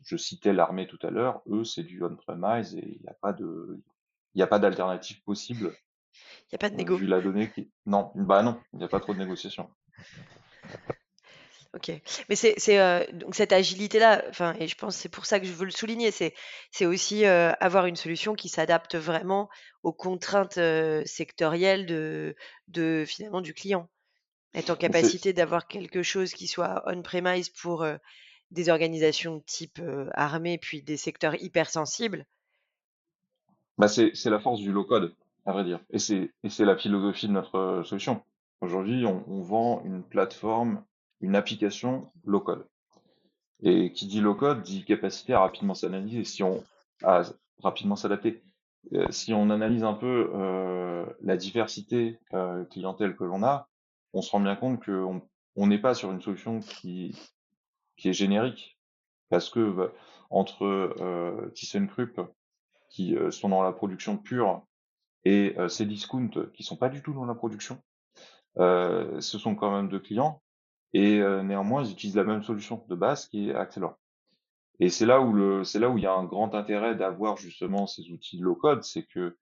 je, 0.02 0.16
citais 0.16 0.52
l'armée 0.52 0.86
tout 0.86 0.98
à 1.06 1.10
l'heure, 1.10 1.42
eux, 1.48 1.64
c'est 1.64 1.84
du 1.84 2.02
on-premise 2.02 2.74
et 2.74 2.96
il 2.96 3.02
n'y 3.02 3.08
a 3.08 3.14
pas 3.14 3.32
de, 3.32 3.80
il 4.34 4.42
a 4.42 4.46
pas 4.46 4.58
d'alternative 4.58 5.22
possible. 5.22 5.72
Il 6.14 6.52
n'y 6.52 6.56
a 6.56 6.58
pas 6.58 6.70
de. 6.70 6.82
Euh, 6.82 6.96
vu 6.96 7.06
la 7.06 7.20
donnée 7.20 7.50
qui, 7.50 7.70
non, 7.86 8.10
bah 8.14 8.42
non, 8.42 8.60
il 8.72 8.80
n'y 8.80 8.84
a 8.84 8.88
pas 8.88 9.00
trop 9.00 9.14
de 9.14 9.18
négociations. 9.18 9.70
Ok, 11.76 11.92
mais 12.30 12.36
c'est 12.36 12.78
euh, 12.78 13.04
donc 13.12 13.34
cette 13.34 13.52
agilité-là, 13.52 14.24
enfin, 14.30 14.54
et 14.58 14.66
je 14.66 14.74
pense 14.76 14.96
c'est 14.96 15.10
pour 15.10 15.26
ça 15.26 15.38
que 15.38 15.46
je 15.46 15.52
veux 15.52 15.66
le 15.66 15.70
souligner, 15.70 16.10
c'est 16.10 16.32
c'est 16.70 16.86
aussi 16.86 17.26
euh, 17.26 17.52
avoir 17.60 17.84
une 17.84 17.96
solution 17.96 18.34
qui 18.34 18.48
s'adapte 18.48 18.96
vraiment 18.96 19.50
aux 19.82 19.92
contraintes 19.92 20.56
euh, 20.56 21.02
sectorielles 21.04 21.84
de, 21.84 22.34
de 22.68 23.04
finalement 23.06 23.42
du 23.42 23.52
client 23.52 23.90
être 24.54 24.70
en 24.70 24.76
capacité 24.76 25.32
d'avoir 25.32 25.66
quelque 25.66 26.02
chose 26.02 26.32
qui 26.32 26.46
soit 26.46 26.82
on-premise 26.87 27.48
pour 27.50 27.82
euh, 27.82 27.96
des 28.50 28.68
organisations 28.68 29.37
de 29.37 29.42
type 29.42 29.78
euh, 29.80 30.09
armée, 30.14 30.59
puis 30.59 30.82
des 30.82 30.96
secteurs 30.96 31.40
hypersensibles? 31.42 32.26
Bah 33.78 33.88
c'est, 33.88 34.12
la 34.24 34.40
force 34.40 34.61
du 34.61 34.72
low-code, 34.72 35.14
à 35.44 35.52
vrai 35.52 35.64
dire. 35.64 35.80
Et 35.90 35.98
c'est, 35.98 36.30
la 36.59 36.76
philosophie 36.76 37.28
de 37.28 37.32
notre 37.32 37.82
solution. 37.85 38.22
Aujourd'hui, 38.62 39.04
on, 39.04 39.22
on, 39.28 39.42
vend 39.42 39.82
une 39.85 40.02
plateforme, 40.02 40.82
une 41.20 41.37
application 41.37 42.11
low-code. 42.24 42.66
Et 43.62 43.92
qui 43.92 44.06
dit 44.06 44.20
low-code 44.20 44.62
dit 44.62 44.85
capacité 44.85 45.35
à 45.35 45.40
rapidement 45.40 45.74
s'analyser, 45.74 46.24
si 46.24 46.42
on, 46.42 46.64
à 47.02 47.22
rapidement 47.62 47.96
s'adapter. 47.96 48.42
Euh, 48.92 49.06
si 49.11 49.32
on 49.32 49.50
analyse 49.50 49.85
un 49.85 49.94
peu 49.94 50.30
euh, 50.35 51.04
la 51.22 51.37
diversité 51.37 52.18
euh, 52.35 52.64
clientèle 52.66 53.16
que 53.16 53.24
l'on 53.24 53.42
a, 53.42 53.68
on 54.16 54.22
se 54.22 54.31
rend 54.31 54.40
bien 54.40 54.57
compte 54.57 54.83
qu'on 54.85 55.20
on 55.57 55.66
n'est 55.66 55.81
pas 55.81 55.94
sur 55.94 56.11
une 56.11 56.22
solution 56.22 56.61
qui, 56.61 57.14
est 58.02 58.12
générique. 58.12 58.79
Parce 59.29 59.50
que 59.50 59.70
bah, 59.70 59.92
entre 60.31 60.64
euh, 60.64 61.50
ThyssenKrupp, 61.55 62.20
qui 62.88 63.16
euh, 63.16 63.31
sont 63.31 63.48
dans 63.48 63.62
la 63.62 63.72
production 63.72 64.16
pure, 64.16 64.62
et 65.24 65.55
euh, 65.59 65.68
Cdiscount, 65.68 66.31
qui 66.55 66.62
sont 66.62 66.76
pas 66.76 66.88
du 66.88 67.02
tout 67.02 67.12
dans 67.12 67.26
la 67.26 67.35
production, 67.35 67.83
euh, 68.59 69.20
ce 69.20 69.38
sont 69.38 69.55
quand 69.55 69.70
même 69.70 69.88
deux 69.88 69.98
clients, 69.98 70.40
et 70.94 71.20
euh, 71.20 71.42
néanmoins, 71.42 71.85
ils 71.85 71.92
utilisent 71.92 72.16
la 72.16 72.24
même 72.24 72.42
solution 72.42 72.83
de 72.88 72.94
base 72.94 73.26
qui 73.26 73.50
est 73.50 73.55
Accelor. 73.55 73.98
Et 74.79 74.88
c'est 74.88 75.07
là 75.07 75.20
où 75.20 75.64
c'est 75.64 75.79
là 75.79 75.88
où 75.88 75.98
il 75.98 76.05
y 76.05 76.07
a 76.07 76.14
un 76.14 76.24
grand 76.24 76.55
intérêt 76.55 76.94
d'avoir 76.94 77.38
justement 77.38 77.87
ces 77.87 78.11
outils 78.11 78.38
low 78.38 78.55
code, 78.55 78.85
c'est 78.85 79.05
que 79.05 79.37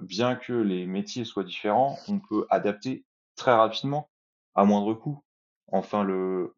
bien 0.00 0.36
que 0.36 0.54
les 0.54 0.86
métiers 0.86 1.24
soient 1.24 1.44
différents, 1.44 1.98
on 2.08 2.18
peut 2.18 2.46
adapter 2.48 3.04
très 3.38 3.54
rapidement, 3.54 4.10
à 4.54 4.64
moindre 4.64 4.94
coût, 4.94 5.22
Enfin, 5.70 6.02
le, 6.02 6.54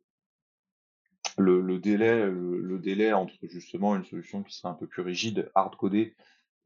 délai, 1.78 3.12
entre 3.12 3.34
justement 3.42 3.96
une 3.96 4.04
solution 4.04 4.42
qui 4.42 4.54
serait 4.54 4.68
un 4.68 4.74
peu 4.74 4.86
plus 4.86 5.02
rigide, 5.02 5.50
hard-codée, 5.54 6.14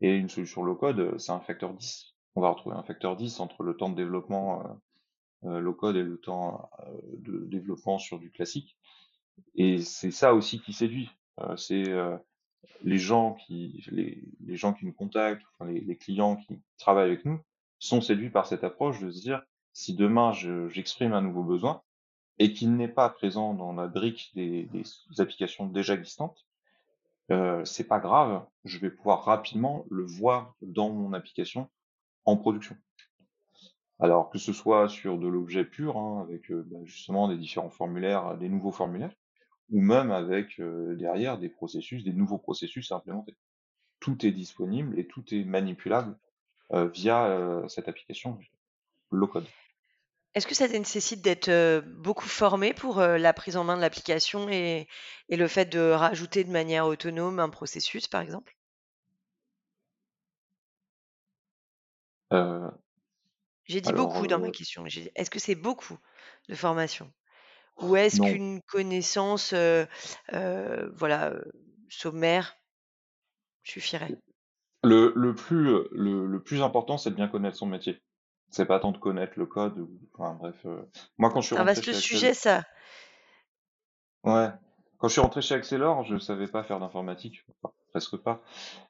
et 0.00 0.14
une 0.14 0.28
solution 0.28 0.62
low-code, 0.62 1.18
c'est 1.18 1.32
un 1.32 1.40
facteur 1.40 1.72
10. 1.72 2.14
On 2.34 2.42
va 2.42 2.50
retrouver 2.50 2.76
un 2.76 2.82
facteur 2.82 3.16
10 3.16 3.40
entre 3.40 3.62
le 3.62 3.76
temps 3.76 3.88
de 3.88 3.96
développement 3.96 4.60
euh, 4.60 5.48
euh, 5.48 5.60
low-code 5.60 5.96
et 5.96 6.02
le 6.02 6.18
temps 6.18 6.68
euh, 6.80 6.84
de 7.18 7.38
développement 7.46 7.98
sur 7.98 8.18
du 8.18 8.30
classique. 8.30 8.76
Et 9.54 9.78
c'est 9.78 10.10
ça 10.10 10.34
aussi 10.34 10.60
qui 10.60 10.72
séduit. 10.72 11.10
Euh, 11.40 11.56
c'est 11.56 11.88
euh, 11.88 12.16
les 12.82 12.98
gens 12.98 13.34
qui 13.34 13.82
nous 14.82 14.92
contactent, 14.92 15.44
les, 15.64 15.96
clients 15.96 16.36
qui 16.36 16.60
travaillent 16.78 17.06
avec 17.10 17.24
nous, 17.24 17.40
sont 17.78 18.00
séduits 18.00 18.30
par 18.30 18.46
cette 18.46 18.64
approche 18.64 19.00
de 19.00 19.10
se 19.10 19.20
dire 19.20 19.42
si 19.74 19.94
demain 19.94 20.32
j'exprime 20.32 21.12
un 21.12 21.20
nouveau 21.20 21.42
besoin 21.42 21.82
et 22.38 22.52
qu'il 22.54 22.74
n'est 22.74 22.88
pas 22.88 23.10
présent 23.10 23.52
dans 23.52 23.74
la 23.74 23.86
brique 23.88 24.32
des, 24.34 24.68
applications 25.18 25.66
déjà 25.66 25.94
existantes, 25.94 26.46
euh, 27.30 27.64
c'est 27.64 27.86
pas 27.86 28.00
grave, 28.00 28.46
je 28.64 28.78
vais 28.78 28.90
pouvoir 28.90 29.24
rapidement 29.24 29.84
le 29.90 30.04
voir 30.04 30.54
dans 30.62 30.90
mon 30.90 31.12
application 31.12 31.68
en 32.24 32.36
production. 32.36 32.76
Alors 34.00 34.30
que 34.30 34.38
ce 34.38 34.52
soit 34.52 34.88
sur 34.88 35.18
de 35.18 35.28
l'objet 35.28 35.64
pur, 35.64 35.96
hein, 35.96 36.22
avec 36.22 36.50
euh, 36.50 36.64
bah, 36.66 36.78
justement 36.84 37.28
des 37.28 37.36
différents 37.36 37.70
formulaires, 37.70 38.36
des 38.36 38.48
nouveaux 38.48 38.72
formulaires, 38.72 39.14
ou 39.70 39.80
même 39.80 40.10
avec 40.10 40.60
euh, 40.60 40.94
derrière 40.96 41.38
des 41.38 41.48
processus, 41.48 42.04
des 42.04 42.12
nouveaux 42.12 42.38
processus 42.38 42.90
à 42.92 42.96
implémenter. 42.96 43.36
Tout 44.00 44.26
est 44.26 44.32
disponible 44.32 44.98
et 44.98 45.06
tout 45.06 45.24
est 45.34 45.44
manipulable 45.44 46.18
euh, 46.72 46.88
via 46.88 47.62
cette 47.68 47.88
application 47.88 48.38
low 49.10 49.26
code. 49.26 49.46
Est-ce 50.34 50.46
que 50.46 50.54
ça 50.54 50.68
nécessite 50.68 51.22
d'être 51.22 51.48
euh, 51.48 51.80
beaucoup 51.80 52.28
formé 52.28 52.72
pour 52.72 53.00
euh, 53.00 53.18
la 53.18 53.32
prise 53.32 53.56
en 53.56 53.64
main 53.64 53.76
de 53.76 53.80
l'application 53.80 54.48
et, 54.48 54.88
et 55.28 55.36
le 55.36 55.48
fait 55.48 55.66
de 55.66 55.90
rajouter 55.90 56.44
de 56.44 56.50
manière 56.52 56.86
autonome 56.86 57.40
un 57.40 57.48
processus, 57.48 58.06
par 58.06 58.20
exemple? 58.20 58.56
Euh, 62.32 62.70
J'ai 63.66 63.80
dit 63.82 63.90
alors, 63.90 64.08
beaucoup 64.08 64.26
dans 64.26 64.38
ma 64.38 64.50
question. 64.50 64.84
J'ai 64.86 65.02
dit, 65.02 65.10
Est-ce 65.14 65.30
que 65.30 65.38
c'est 65.38 65.54
beaucoup 65.54 65.98
de 66.48 66.54
formation? 66.54 67.12
Ou 67.78 67.96
est-ce 67.96 68.20
non. 68.20 68.28
qu'une 68.28 68.62
connaissance, 68.62 69.54
voilà, 70.32 71.34
sommaire 71.88 72.56
suffirait? 73.64 74.14
Le, 74.84 75.12
le 75.16 75.34
plus, 75.34 75.64
le, 75.92 76.26
le 76.26 76.42
plus 76.42 76.62
important, 76.62 76.96
c'est 76.98 77.10
de 77.10 77.16
bien 77.16 77.28
connaître 77.28 77.56
son 77.56 77.66
métier. 77.66 78.02
C'est 78.50 78.64
pas 78.66 78.80
tant 78.80 78.92
de 78.92 78.98
connaître 78.98 79.34
le 79.36 79.44
code 79.46 79.78
ou, 79.78 80.00
enfin, 80.14 80.34
bref. 80.34 80.64
euh, 80.66 80.82
Moi, 81.18 81.30
quand 81.30 81.40
je 81.40 81.46
suis 81.46 81.56
un 81.56 81.64
rentré 81.64 81.64
vaste 81.64 81.82
chez 81.82 81.96
Axel, 81.96 82.00
sujet, 82.00 82.34
ça. 82.34 82.62
ouais, 84.24 84.48
quand 84.98 85.08
je 85.08 85.12
suis 85.12 85.20
rentré 85.20 85.42
chez 85.42 85.54
Accelor, 85.54 86.04
je 86.04 86.18
savais 86.18 86.48
pas 86.48 86.62
faire 86.64 86.80
d'informatique, 86.80 87.44
enfin, 87.62 87.74
presque 87.90 88.16
pas. 88.18 88.42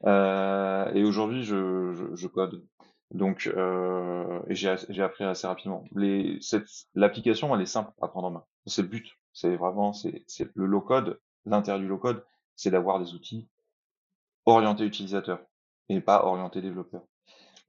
Euh, 0.06 0.92
et 0.94 1.04
aujourd'hui, 1.04 1.44
je, 1.44 1.92
je, 1.94 2.14
je 2.16 2.28
code. 2.28 2.64
Donc, 3.12 3.46
euh, 3.56 4.40
et 4.48 4.54
j'ai 4.54 4.74
j'ai 4.88 5.02
appris 5.02 5.24
assez 5.24 5.46
rapidement. 5.46 5.84
Les, 5.94 6.38
cette, 6.40 6.66
l'application, 6.94 7.54
elle 7.54 7.62
est 7.62 7.66
simple 7.66 7.92
à 8.02 8.08
prendre 8.08 8.28
en 8.28 8.30
main. 8.32 8.44
C'est 8.66 8.82
le 8.82 8.88
but. 8.88 9.16
C'est 9.32 9.56
vraiment, 9.56 9.92
c'est, 9.92 10.24
c'est 10.26 10.50
le 10.54 10.66
low 10.66 10.80
code. 10.80 11.20
L'intérêt 11.46 11.78
du 11.80 11.86
low 11.88 11.98
code, 11.98 12.24
c'est 12.56 12.70
d'avoir 12.70 13.00
des 13.00 13.14
outils 13.14 13.48
orientés 14.46 14.84
utilisateurs 14.86 15.40
et 15.90 16.00
pas 16.00 16.24
orientés 16.24 16.62
développeurs. 16.62 17.04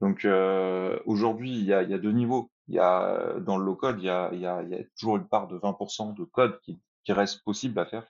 Donc, 0.01 0.25
euh, 0.25 0.99
aujourd'hui, 1.05 1.51
il 1.57 1.65
y 1.65 1.73
a, 1.73 1.83
y 1.83 1.93
a 1.93 1.97
deux 1.97 2.11
niveaux. 2.11 2.51
Il 2.67 2.75
y 2.75 2.79
a 2.79 3.39
dans 3.39 3.57
le 3.57 3.65
low 3.65 3.75
code, 3.75 3.97
il 3.99 4.05
y 4.05 4.09
a, 4.09 4.33
y 4.33 4.45
a, 4.45 4.63
y 4.63 4.75
a 4.75 4.83
toujours 4.97 5.17
une 5.17 5.27
part 5.27 5.47
de 5.47 5.57
20% 5.57 6.13
de 6.13 6.23
code 6.23 6.59
qui, 6.61 6.79
qui 7.03 7.13
reste 7.13 7.43
possible 7.43 7.79
à 7.79 7.85
faire. 7.85 8.07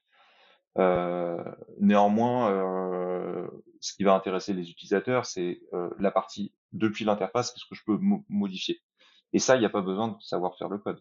Euh, 0.78 1.44
néanmoins, 1.80 2.52
euh, 2.52 3.48
ce 3.80 3.94
qui 3.94 4.04
va 4.04 4.14
intéresser 4.14 4.54
les 4.54 4.70
utilisateurs, 4.70 5.26
c'est 5.26 5.62
la 6.00 6.12
partie 6.12 6.54
depuis 6.74 7.06
l'interface, 7.06 7.52
qu'est-ce 7.52 7.66
que 7.70 7.76
je 7.76 7.84
peux 7.86 7.98
mo- 7.98 8.26
modifier. 8.30 8.82
Et 9.34 9.40
ça, 9.40 9.56
il 9.56 9.60
n'y 9.60 9.66
a 9.66 9.70
pas 9.70 9.82
besoin 9.82 10.10
de 10.10 10.16
savoir 10.22 10.58
faire 10.58 10.70
le 10.70 10.78
code, 10.78 11.00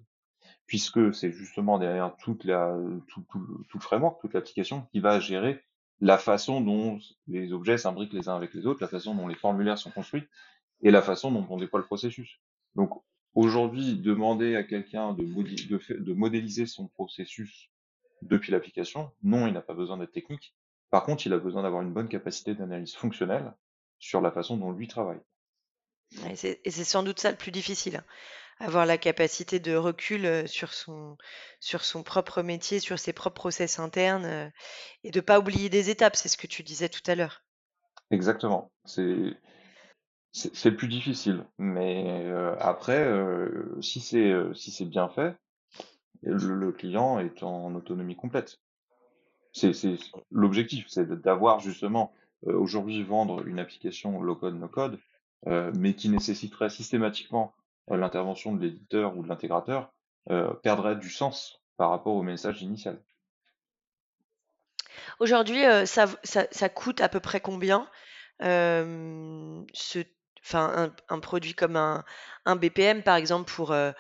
puisque 0.67 1.15
c'est 1.15 1.33
justement 1.33 1.79
derrière 1.79 2.17
toute 2.17 2.45
la, 2.45 2.77
tout, 3.09 3.25
tout, 3.31 3.65
tout 3.69 3.79
le 3.79 3.83
framework, 3.83 4.21
toute 4.21 4.35
l'application 4.35 4.87
qui 4.93 5.01
va 5.01 5.21
gérer 5.21 5.63
la 6.01 6.19
façon 6.19 6.61
dont 6.61 6.99
les 7.29 7.53
objets 7.53 7.79
s'imbriquent 7.79 8.13
les 8.13 8.29
uns 8.29 8.37
avec 8.37 8.55
les 8.55 8.67
autres, 8.67 8.83
la 8.83 8.89
façon 8.89 9.15
dont 9.15 9.29
les 9.29 9.37
formulaires 9.37 9.79
sont 9.79 9.91
construits 9.91 10.25
et 10.85 10.91
la 10.91 11.03
façon 11.03 11.33
dont 11.33 11.47
on 11.51 11.57
déploie 11.57 11.81
le 11.81 11.87
processus. 11.87 12.39
Donc 12.77 12.91
aujourd'hui, 13.35 13.97
demander 13.97 14.55
à 14.55 14.63
quelqu'un 14.63 15.15
de, 15.15 15.25
modéliser 16.15 16.67
son 16.67 16.87
processus 16.89 17.71
depuis 18.23 18.53
l'application, 18.53 19.11
non, 19.23 19.47
il 19.47 19.55
n'a 19.55 19.63
pas 19.63 19.75
besoin 19.75 19.99
d'être 19.99 20.13
technique. 20.13 20.55
Par 20.91 21.05
contre, 21.05 21.27
il 21.27 21.33
a 21.33 21.39
besoin 21.39 21.63
d'avoir 21.63 21.83
une 21.83 21.93
bonne 21.93 22.09
capacité 22.09 22.55
d'analyse 22.55 22.95
fonctionnelle 22.95 23.53
sur 23.99 24.21
la 24.21 24.31
façon 24.31 24.57
dont 24.57 24.71
lui 24.71 24.87
travaille. 24.87 25.21
Et 26.31 26.37
c'est 26.37 26.85
sans 26.85 27.03
doute 27.03 27.19
ça 27.19 27.31
le 27.31 27.37
plus 27.37 27.51
difficile. 27.51 27.97
hein. 27.97 28.05
Avoir 28.61 28.87
la 28.87 28.99
capacité 28.99 29.59
de 29.59 29.75
recul 29.75 30.27
euh, 30.27 30.47
sur 30.47 30.73
son, 30.73 31.19
sur 31.59 31.85
son 31.85 32.05
propre 32.05 32.41
métier, 32.43 32.79
sur 32.79 33.01
ses 33.01 33.13
propres 33.13 33.35
process 33.35 33.81
internes 33.81 34.25
euh, 34.25 34.49
et 35.03 35.11
de 35.11 35.21
pas 35.21 35.41
oublier 35.41 35.69
des 35.69 35.91
étapes. 35.91 36.15
C'est 36.15 36.29
ce 36.29 36.37
que 36.37 36.47
tu 36.47 36.63
disais 36.63 36.89
tout 36.89 37.03
à 37.09 37.17
l'heure. 37.17 37.43
Exactement. 38.13 38.71
C'est 38.85 39.35
c'est 40.35 40.73
plus 40.73 40.89
difficile. 40.89 41.45
Mais 41.59 42.25
euh, 42.27 42.57
après, 42.59 43.05
euh, 43.05 43.81
si 43.81 44.01
c'est 44.01 44.33
euh, 44.33 44.53
si 44.53 44.73
c'est 44.73 44.85
bien 44.85 45.09
fait, 45.09 45.37
le, 46.23 46.73
client 46.73 47.21
est 47.21 47.43
en 47.43 47.75
autonomie 47.75 48.17
complète. 48.17 48.59
C'est 49.53 49.73
l'objectif, 50.33 50.87
c'est 50.89 51.09
d'avoir 51.09 51.61
justement 51.61 52.13
aujourd'hui 52.45 53.05
vendre 53.05 53.47
une 53.47 53.61
application 53.61 54.21
low 54.21 54.35
code 54.35 54.59
no 54.59 54.67
code, 54.67 54.99
mais 55.47 55.95
qui 55.95 56.09
nécessiterait 56.09 56.71
systématiquement 56.71 57.55
l'intervention 57.89 58.53
de 58.53 58.63
l'éditeur 58.63 59.17
ou 59.17 59.23
de 59.23 59.29
l'intégrateur, 59.29 59.93
perdrait 60.63 60.97
du 60.97 61.09
sens 61.09 61.61
par 61.77 61.91
rapport 61.91 62.17
au 62.17 62.23
message 62.23 62.63
initial. 62.63 63.01
Aujourd'hui, 65.21 65.63
ça, 65.85 66.07
ça, 66.25 66.69
coûte 66.69 67.01
à 67.01 67.09
peu 67.09 67.21
près 67.21 67.41
combien 67.41 67.89
ce, 68.41 70.05
enfin, 70.45 70.93
un, 71.09 71.21
produit 71.21 71.55
comme 71.55 71.77
un, 71.77 72.05
BPM, 72.57 73.03
par 73.03 73.17
exemple, 73.17 73.51
pour, 73.51 73.73
euh, 73.73 73.93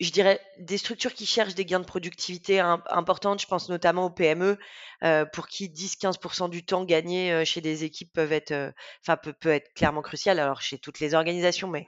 je 0.00 0.10
dirais, 0.10 0.40
des 0.58 0.78
structures 0.78 1.14
qui 1.14 1.26
cherchent 1.26 1.54
des 1.54 1.64
gains 1.64 1.80
de 1.80 1.84
productivité 1.84 2.60
im- 2.60 2.82
importantes, 2.88 3.40
je 3.40 3.46
pense 3.46 3.68
notamment 3.68 4.06
aux 4.06 4.10
PME, 4.10 4.58
euh, 5.04 5.24
pour 5.26 5.48
qui 5.48 5.68
10-15% 5.68 6.48
du 6.48 6.64
temps 6.64 6.84
gagné 6.84 7.32
euh, 7.32 7.44
chez 7.44 7.60
des 7.60 7.84
équipes 7.84 8.12
peuvent 8.12 8.32
être, 8.32 8.72
enfin, 9.02 9.16
peut, 9.16 9.50
être 9.50 9.72
clairement 9.74 10.02
crucial, 10.02 10.38
alors 10.38 10.62
chez 10.62 10.78
toutes 10.78 11.00
les 11.00 11.14
organisations, 11.14 11.68
mais 11.68 11.86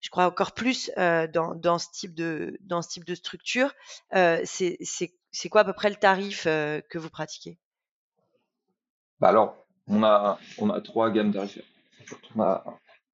je 0.00 0.10
crois 0.10 0.26
encore 0.26 0.52
plus 0.52 0.90
dans, 0.96 1.78
ce 1.78 1.86
type 1.92 2.14
de, 2.14 2.56
dans 2.60 2.82
ce 2.82 2.88
type 2.88 3.04
de 3.04 3.14
structure. 3.14 3.72
C'est, 4.12 5.48
quoi 5.50 5.62
à 5.62 5.64
peu 5.64 5.72
près 5.72 5.90
le 5.90 5.96
tarif 5.96 6.44
que 6.44 6.98
vous 6.98 7.10
pratiquez? 7.10 7.58
Bah 9.18 9.28
alors, 9.28 9.56
on 9.88 10.02
a 10.04 10.38
on 10.58 10.68
a 10.70 10.80
trois 10.80 11.10
gammes 11.10 11.32
tarifaires. 11.32 11.64
On 12.34 12.42
a, 12.42 12.64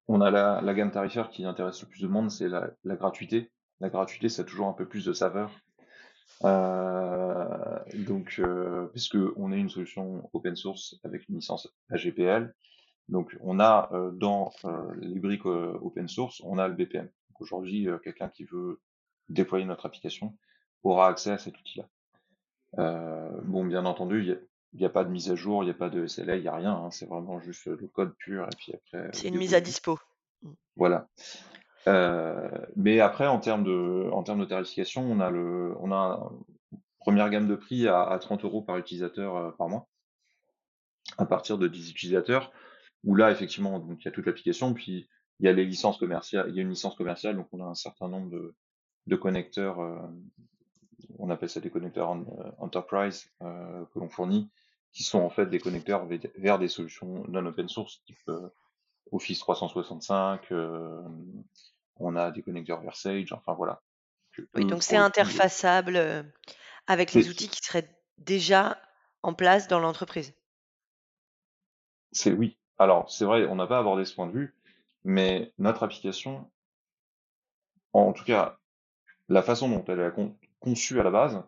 on 0.07 0.21
a 0.21 0.31
la, 0.31 0.61
la 0.61 0.73
gamme 0.73 0.91
tarifaire 0.91 1.29
qui 1.29 1.45
intéresse 1.45 1.81
le 1.81 1.87
plus 1.87 2.01
de 2.01 2.07
monde, 2.07 2.29
c'est 2.31 2.49
la, 2.49 2.71
la 2.83 2.95
gratuité. 2.95 3.51
La 3.79 3.89
gratuité, 3.89 4.29
ça 4.29 4.41
a 4.43 4.45
toujours 4.45 4.67
un 4.67 4.73
peu 4.73 4.87
plus 4.87 5.05
de 5.05 5.13
saveur. 5.13 5.51
Euh, 6.43 7.79
donc, 7.95 8.35
euh, 8.39 8.87
puisque 8.87 9.17
on 9.35 9.51
est 9.51 9.59
une 9.59 9.69
solution 9.69 10.29
open 10.33 10.55
source 10.55 10.95
avec 11.03 11.27
une 11.29 11.35
licence 11.35 11.67
AGPL, 11.89 12.53
donc 13.09 13.35
on 13.41 13.59
a 13.59 13.89
euh, 13.93 14.11
dans 14.11 14.51
euh, 14.65 14.93
les 14.99 15.19
briques 15.19 15.45
euh, 15.45 15.77
open 15.81 16.07
source, 16.07 16.41
on 16.45 16.57
a 16.57 16.67
le 16.67 16.73
BPM. 16.73 17.09
Aujourd'hui, 17.39 17.87
euh, 17.87 17.97
quelqu'un 17.97 18.29
qui 18.29 18.45
veut 18.45 18.81
déployer 19.29 19.65
notre 19.65 19.85
application 19.85 20.37
aura 20.83 21.07
accès 21.07 21.31
à 21.31 21.37
cet 21.37 21.57
outil-là. 21.57 21.87
Bon, 23.43 23.65
bien 23.65 23.85
entendu, 23.85 24.35
il 24.73 24.79
n'y 24.79 24.85
a, 24.85 24.89
pas 24.89 25.03
de 25.03 25.09
mise 25.09 25.29
à 25.31 25.35
jour, 25.35 25.63
il 25.63 25.67
n'y 25.67 25.71
a 25.71 25.75
pas 25.75 25.89
de 25.89 26.07
SLA, 26.07 26.35
il 26.37 26.41
n'y 26.41 26.47
a 26.47 26.55
rien. 26.55 26.73
hein, 26.73 26.91
c'est 26.91 27.05
vraiment 27.07 27.39
juste 27.39 27.65
le 27.67 27.87
code 27.87 28.13
pur 28.17 28.45
et 28.45 28.55
puis 28.57 28.73
après 28.73 29.09
C'est 29.13 29.27
vous 29.27 29.33
une 29.33 29.37
mise 29.39 29.53
à 29.53 29.61
dispo. 29.61 29.99
Mm. 30.41 30.51
Voilà. 30.75 31.07
Euh, 31.87 32.49
mais 32.75 32.99
après, 32.99 33.27
en 33.27 33.39
termes 33.39 33.63
de, 33.63 34.09
en 34.11 34.23
termes 34.23 34.39
de 34.39 34.45
tarification, 34.45 35.01
on 35.03 35.19
a 35.19 35.29
le, 35.29 35.75
on 35.79 35.91
a 35.91 36.31
une 36.71 36.79
première 36.99 37.29
gamme 37.29 37.47
de 37.47 37.55
prix 37.55 37.87
à, 37.87 38.03
à 38.03 38.17
30 38.19 38.45
euros 38.45 38.61
par 38.61 38.77
utilisateur 38.77 39.35
euh, 39.35 39.51
par 39.51 39.67
mois, 39.69 39.87
à 41.17 41.25
partir 41.25 41.57
de 41.57 41.67
10 41.67 41.91
utilisateurs, 41.91 42.51
où 43.03 43.15
là, 43.15 43.31
effectivement, 43.31 43.79
donc 43.79 44.01
il 44.01 44.05
y 44.05 44.07
a 44.07 44.11
toute 44.11 44.25
l'application, 44.25 44.73
puis 44.73 45.09
il 45.39 45.45
y 45.45 45.49
a 45.49 45.53
les 45.53 45.65
licences 45.65 45.97
commerciales, 45.97 46.47
il 46.49 46.55
y 46.55 46.59
a 46.59 46.61
une 46.61 46.69
licence 46.69 46.95
commerciale, 46.95 47.35
donc 47.35 47.47
on 47.51 47.59
a 47.63 47.67
un 47.67 47.75
certain 47.75 48.07
nombre 48.07 48.29
de, 48.29 48.55
de 49.07 49.15
connecteurs, 49.15 49.79
euh, 49.81 49.97
on 51.19 51.29
appelle 51.29 51.49
ça 51.49 51.59
des 51.59 51.69
connecteurs 51.69 52.09
en- 52.09 52.21
euh, 52.21 52.51
enterprise 52.59 53.29
euh, 53.41 53.83
que 53.93 53.99
l'on 53.99 54.09
fournit, 54.09 54.49
qui 54.93 55.03
sont 55.03 55.19
en 55.21 55.29
fait 55.29 55.47
des 55.47 55.59
connecteurs 55.59 56.05
ve- 56.07 56.31
vers 56.37 56.59
des 56.59 56.67
solutions 56.69 57.25
non 57.27 57.45
open 57.45 57.69
source, 57.69 58.03
type 58.05 58.17
euh, 58.29 58.49
Office 59.11 59.39
365, 59.39 60.51
euh, 60.51 61.01
on 61.97 62.15
a 62.15 62.31
des 62.31 62.43
connecteurs 62.43 62.81
vers 62.81 62.95
Sage, 62.95 63.33
enfin 63.33 63.53
voilà. 63.53 63.81
Oui, 64.55 64.65
donc 64.65 64.83
c'est 64.83 64.97
interfaçable 64.97 65.97
avec 66.87 67.13
les 67.13 67.29
outils 67.29 67.49
qui 67.49 67.61
seraient 67.63 67.89
déjà 68.17 68.81
en 69.23 69.33
place 69.33 69.67
dans 69.67 69.79
l'entreprise. 69.79 70.33
C'est 72.13 72.31
oui. 72.31 72.57
Alors, 72.77 73.11
c'est 73.11 73.25
vrai, 73.25 73.45
on 73.45 73.55
n'a 73.55 73.67
pas 73.67 73.79
abordé 73.79 74.05
ce 74.05 74.15
point 74.15 74.27
de 74.27 74.31
vue, 74.31 74.55
mais 75.03 75.53
notre 75.57 75.83
application, 75.83 76.49
en 77.93 78.13
tout 78.13 78.23
cas, 78.23 78.59
la 79.29 79.43
façon 79.43 79.69
dont 79.69 79.85
elle 79.87 79.99
est 80.01 80.13
conçue 80.59 80.99
à 80.99 81.03
la 81.03 81.11
base, 81.11 81.43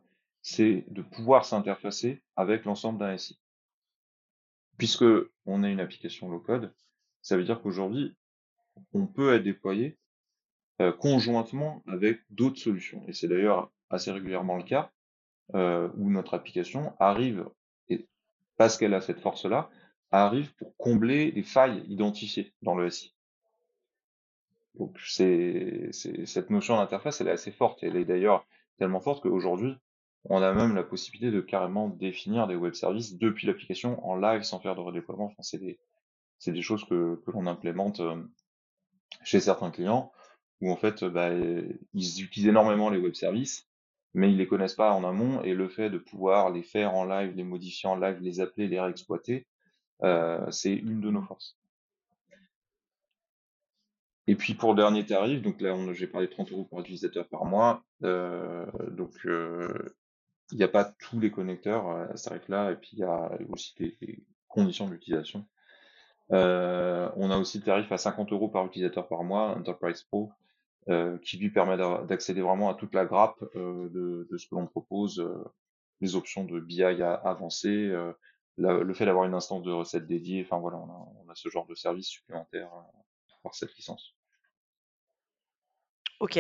c'est 0.46 0.86
de 0.90 1.02
pouvoir 1.02 1.44
s'interfacer 1.44 2.22
avec 2.36 2.66
l'ensemble 2.66 3.00
d'un 3.00 3.18
SI. 3.18 3.40
Puisque 4.78 5.06
on 5.48 5.64
est 5.64 5.72
une 5.72 5.80
application 5.80 6.30
low-code, 6.30 6.72
ça 7.24 7.36
veut 7.36 7.44
dire 7.44 7.64
qu'aujourd'hui, 7.64 8.16
on 8.94 9.08
peut 9.08 9.34
être 9.34 9.42
déployé 9.42 9.98
euh, 10.82 10.92
conjointement 10.92 11.82
avec 11.88 12.22
d'autres 12.30 12.60
solutions. 12.60 13.04
Et 13.08 13.14
c'est 13.14 13.28
d'ailleurs 13.28 13.72
assez 13.90 14.12
régulièrement 14.12 14.58
le 14.58 14.64
cas 14.64 14.92
euh, 15.56 15.90
où 15.98 16.12
notre 16.12 16.36
application 16.36 16.94
arrive, 17.00 17.50
et 17.90 18.08
parce 18.56 18.78
qu'elle 18.78 18.94
a 18.94 19.02
cette 19.02 19.22
force-là, 19.22 19.72
arrive 20.12 20.54
pour 20.58 20.78
combler 20.78 21.32
les 21.32 21.44
failles 21.44 21.84
identifiées 21.88 22.54
dans 22.62 22.76
le 22.76 22.92
SI. 22.92 23.16
Donc 24.76 25.00
cette 25.00 26.52
notion 26.52 26.76
d'interface, 26.76 27.20
elle 27.20 27.30
est 27.30 27.32
assez 27.32 27.52
forte. 27.52 27.82
Elle 27.82 27.96
est 27.96 28.06
d'ailleurs 28.06 28.46
tellement 28.78 29.00
forte 29.00 29.24
qu'aujourd'hui, 29.24 29.76
on 30.30 30.42
a 30.42 30.54
même 30.54 30.76
la 30.76 30.84
possibilité 30.84 31.32
de 31.32 31.42
carrément 31.42 31.90
définir 31.90 32.48
des 32.48 32.56
web 32.56 32.74
services 32.74 33.18
depuis 33.18 33.48
l'application 33.48 34.06
en 34.08 34.16
live 34.16 34.44
sans 34.44 34.60
faire 34.60 34.76
de 34.76 34.82
redéploiement. 34.82 35.34
C'est 35.40 35.60
des, 35.60 35.80
des 36.48 36.62
choses 36.62 36.84
que, 36.86 37.22
que 37.26 37.32
l'on 37.32 37.48
implémente 37.48 38.00
euh, 38.00 38.22
chez 39.24 39.40
certains 39.40 39.72
clients 39.72 40.12
où 40.62 40.72
en 40.72 40.78
fait, 40.78 41.04
bah, 41.04 41.30
ils 41.32 42.24
utilisent 42.24 42.48
énormément 42.48 42.90
les 42.90 42.98
web 42.98 43.14
services, 43.14 43.68
mais 44.14 44.32
ils 44.32 44.38
les 44.38 44.48
connaissent 44.48 44.76
pas 44.76 44.94
en 44.94 45.04
amont 45.04 45.42
et 45.44 45.54
le 45.54 45.68
fait 45.68 45.90
de 45.90 45.98
pouvoir 45.98 46.50
les 46.50 46.64
faire 46.64 46.96
en 46.96 47.06
live, 47.06 47.34
les 47.36 47.44
modifier 47.44 47.90
en 47.90 47.98
live, 47.98 48.18
les 48.22 48.40
appeler, 48.40 48.68
les 48.68 48.80
réexploiter, 48.80 49.46
euh, 50.04 50.50
c'est 50.52 50.74
une 50.74 51.02
de 51.02 51.10
nos 51.10 51.22
forces. 51.22 51.58
Et 54.28 54.36
puis 54.36 54.56
pour 54.56 54.72
le 54.72 54.78
dernier 54.78 55.06
tarif, 55.06 55.42
donc 55.42 55.62
là 55.62 55.76
j'ai 55.94 56.08
parlé 56.08 56.28
de 56.28 56.32
30 56.32 56.52
euros 56.52 56.64
par 56.64 56.80
utilisateur 56.80 57.28
par 57.28 57.46
mois, 57.46 57.84
euh, 58.04 58.66
donc 58.90 59.28
il 60.52 60.58
n'y 60.58 60.64
a 60.64 60.68
pas 60.68 60.86
tous 60.86 61.20
les 61.20 61.32
connecteurs 61.32 61.90
à 61.90 62.18
ce 62.18 62.30
tarif-là, 62.30 62.72
et 62.72 62.76
puis 62.76 62.92
il 62.94 63.00
y 63.00 63.04
a 63.04 63.32
aussi 63.50 63.74
des, 63.80 64.24
conditions 64.48 64.88
d'utilisation. 64.88 65.46
on 66.30 67.32
a 67.32 67.38
aussi 67.38 67.58
le 67.60 67.64
tarif 67.66 67.92
à 67.92 67.98
50 67.98 68.32
euros 68.32 68.48
par 68.48 68.66
utilisateur 68.66 69.08
par 69.08 69.24
mois, 69.24 69.58
Enterprise 69.58 70.04
Pro, 70.04 70.32
qui 71.22 71.38
lui 71.38 71.50
permet 71.52 71.78
d'accéder 72.08 72.42
vraiment 72.42 72.70
à 72.70 72.76
toute 72.76 72.94
la 72.94 73.06
grappe 73.06 73.44
de, 73.56 74.28
ce 74.38 74.48
que 74.48 74.56
l'on 74.56 74.68
propose, 74.68 75.28
les 76.00 76.16
options 76.16 76.46
de 76.46 76.60
BI 76.60 76.84
avancées, 76.84 77.94
le 78.58 78.94
fait 78.94 79.06
d'avoir 79.06 79.26
une 79.26 79.34
instance 79.34 79.64
de 79.64 79.72
recettes 79.72 80.08
dédiée, 80.08 80.46
enfin 80.46 80.60
voilà, 80.60 80.78
on 80.78 81.30
a, 81.30 81.36
ce 81.36 81.50
genre 81.50 81.68
de 81.68 81.76
service 81.76 82.08
supplémentaire 82.08 82.72
par 83.44 83.56
cette 83.56 83.76
licence. 83.76 84.16
Ok, 86.20 86.40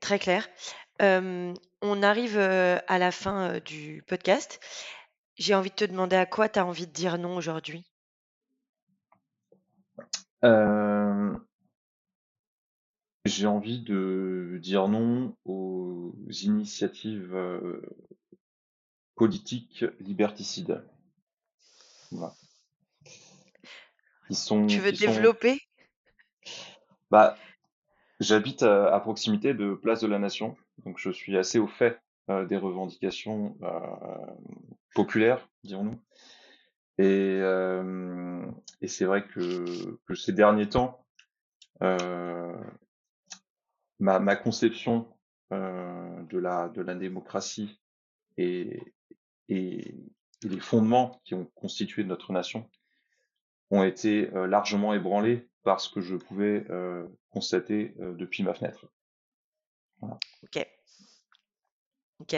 très 0.00 0.18
clair. 0.18 0.48
on 1.00 2.02
arrive 2.02 2.38
à 2.38 2.98
la 2.98 3.12
fin 3.12 3.58
du 3.60 4.02
podcast. 4.06 4.60
J'ai 5.36 5.54
envie 5.54 5.70
de 5.70 5.74
te 5.74 5.84
demander 5.84 6.16
à 6.16 6.26
quoi 6.26 6.48
tu 6.48 6.58
as 6.58 6.66
envie 6.66 6.86
de 6.86 6.92
dire 6.92 7.18
non 7.18 7.36
aujourd'hui? 7.36 7.84
J'ai 13.24 13.46
envie 13.46 13.80
de 13.82 14.58
dire 14.62 14.88
non 14.88 15.36
aux 15.44 16.14
initiatives 16.30 17.36
politiques 19.16 19.84
liberticides. 20.00 20.84
Tu 24.68 24.78
veux 24.78 24.92
développer? 24.92 25.60
Bah, 27.10 27.36
j'habite 28.20 28.62
à, 28.62 28.98
proximité 29.00 29.54
de 29.54 29.74
Place 29.74 30.00
de 30.00 30.06
la 30.06 30.18
Nation, 30.18 30.56
donc 30.84 30.98
je 30.98 31.10
suis 31.10 31.36
assez 31.36 31.58
au 31.58 31.66
fait 31.66 32.00
euh, 32.30 32.46
des 32.46 32.56
revendications 32.56 33.56
euh, 33.62 33.78
populaires, 34.94 35.48
dirons-nous. 35.64 36.00
Et, 36.98 37.38
euh, 37.42 38.42
et 38.80 38.88
c'est 38.88 39.04
vrai 39.04 39.26
que, 39.26 39.98
que, 40.06 40.14
ces 40.14 40.32
derniers 40.32 40.68
temps, 40.68 41.06
ma, 41.80 42.58
ma, 43.98 44.36
conception 44.36 45.08
de, 45.50 46.38
la, 46.38 46.68
de 46.70 46.80
la 46.80 46.94
démocratie 46.94 47.78
et, 48.38 48.80
et 49.48 49.94
les 50.42 50.60
fondements 50.60 51.20
qui 51.24 51.34
ont 51.34 51.44
constitué 51.54 52.04
notre 52.04 52.32
nation 52.32 52.68
ont 53.70 53.82
été 53.82 54.30
euh, 54.34 54.46
largement 54.46 54.94
ébranlés 54.94 55.48
par 55.62 55.80
ce 55.80 55.88
que 55.88 56.00
je 56.00 56.16
pouvais 56.16 56.64
euh, 56.70 57.06
constater 57.30 57.94
euh, 58.00 58.14
depuis 58.14 58.42
ma 58.42 58.54
fenêtre. 58.54 58.86
Ok. 60.02 60.66
Ok. 62.20 62.36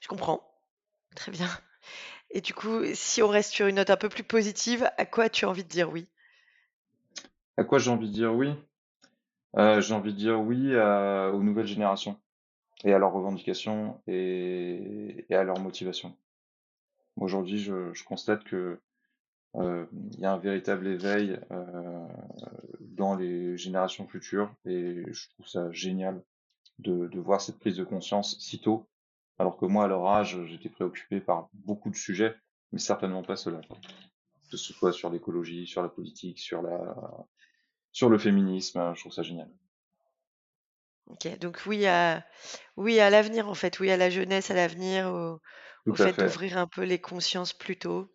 Je 0.00 0.08
comprends. 0.08 0.42
Très 1.14 1.32
bien. 1.32 1.48
Et 2.30 2.40
du 2.40 2.54
coup, 2.54 2.82
si 2.94 3.22
on 3.22 3.28
reste 3.28 3.52
sur 3.52 3.66
une 3.66 3.76
note 3.76 3.90
un 3.90 3.96
peu 3.96 4.08
plus 4.08 4.22
positive, 4.22 4.88
à 4.96 5.04
quoi 5.04 5.28
tu 5.28 5.44
as 5.44 5.48
envie 5.48 5.64
de 5.64 5.68
dire 5.68 5.90
oui? 5.90 6.08
À 7.56 7.64
quoi 7.64 7.78
j'ai 7.78 7.90
envie 7.90 8.08
de 8.08 8.14
dire 8.14 8.32
oui? 8.32 8.54
J'ai 9.56 9.94
envie 9.94 10.12
de 10.12 10.18
dire 10.18 10.40
oui 10.40 10.76
aux 10.76 11.42
nouvelles 11.42 11.66
générations 11.66 12.20
et 12.84 12.92
à 12.92 12.98
leurs 12.98 13.12
revendications 13.12 14.00
et, 14.06 15.26
et 15.28 15.34
à 15.34 15.42
leur 15.42 15.58
motivation. 15.58 16.16
Aujourd'hui, 17.16 17.58
je, 17.58 17.92
je, 17.92 18.04
constate 18.04 18.44
que 18.44 18.56
euh, 18.56 18.80
il 19.54 20.20
y 20.20 20.24
a 20.24 20.32
un 20.32 20.38
véritable 20.38 20.86
éveil 20.86 21.38
euh, 21.50 22.06
dans 22.80 23.16
les 23.16 23.56
générations 23.56 24.06
futures 24.06 24.54
et 24.64 25.02
je 25.12 25.28
trouve 25.30 25.46
ça 25.46 25.70
génial 25.72 26.22
de, 26.78 27.08
de 27.08 27.20
voir 27.20 27.40
cette 27.40 27.58
prise 27.58 27.76
de 27.76 27.84
conscience 27.84 28.38
si 28.38 28.60
tôt, 28.60 28.88
alors 29.38 29.56
que 29.56 29.66
moi, 29.66 29.84
à 29.84 29.88
leur 29.88 30.06
âge, 30.06 30.38
j'étais 30.46 30.68
préoccupé 30.68 31.20
par 31.20 31.48
beaucoup 31.52 31.90
de 31.90 31.96
sujets, 31.96 32.36
mais 32.72 32.78
certainement 32.78 33.22
pas 33.22 33.36
cela. 33.36 33.60
Que 34.50 34.56
ce 34.56 34.72
soit 34.72 34.92
sur 34.92 35.10
l'écologie, 35.10 35.66
sur 35.66 35.82
la 35.82 35.88
politique, 35.88 36.38
sur 36.38 36.62
la, 36.62 36.96
sur 37.92 38.08
le 38.08 38.18
féminisme, 38.18 38.92
je 38.94 39.00
trouve 39.00 39.12
ça 39.12 39.22
génial. 39.22 39.50
Ok, 41.06 41.38
donc 41.38 41.62
oui 41.66 41.86
à, 41.86 42.24
oui 42.76 43.00
à 43.00 43.10
l'avenir 43.10 43.48
en 43.48 43.54
fait, 43.54 43.80
oui 43.80 43.90
à 43.90 43.96
la 43.96 44.10
jeunesse, 44.10 44.50
à 44.50 44.54
l'avenir, 44.54 45.08
au, 45.12 45.40
au 45.90 45.94
fait, 45.94 46.18
d'ouvrir 46.18 46.56
un 46.56 46.66
peu 46.68 46.82
les 46.84 47.00
consciences 47.00 47.52
plus 47.52 47.78
tôt. 47.78 48.12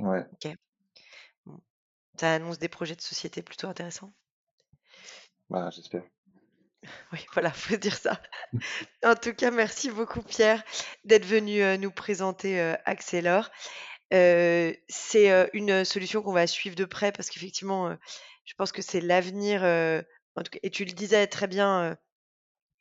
Ouais. 0.00 0.24
Ok. 0.32 0.54
Ça 2.18 2.34
annonce 2.34 2.58
des 2.58 2.68
projets 2.68 2.96
de 2.96 3.00
société 3.00 3.42
plutôt 3.42 3.68
intéressants? 3.68 4.12
Bah, 5.50 5.70
j'espère. 5.70 6.02
Oui, 7.12 7.18
voilà, 7.32 7.50
faut 7.50 7.76
dire 7.76 7.96
ça. 7.96 8.20
En 9.04 9.16
tout 9.16 9.34
cas, 9.34 9.50
merci 9.50 9.90
beaucoup 9.90 10.22
Pierre 10.22 10.62
d'être 11.04 11.24
venu 11.24 11.60
euh, 11.62 11.76
nous 11.76 11.90
présenter 11.90 12.60
euh. 12.60 12.76
Euh, 14.12 14.72
c'est 14.88 15.50
une 15.52 15.84
solution 15.84 16.22
qu'on 16.22 16.32
va 16.32 16.46
suivre 16.46 16.76
de 16.76 16.84
près 16.84 17.10
parce 17.10 17.28
qu'effectivement, 17.28 17.96
je 18.44 18.54
pense 18.54 18.70
que 18.70 18.82
c'est 18.82 19.00
l'avenir. 19.00 19.64
et 19.64 20.70
tu 20.70 20.84
le 20.84 20.92
disais 20.92 21.26
très 21.26 21.48
bien 21.48 21.96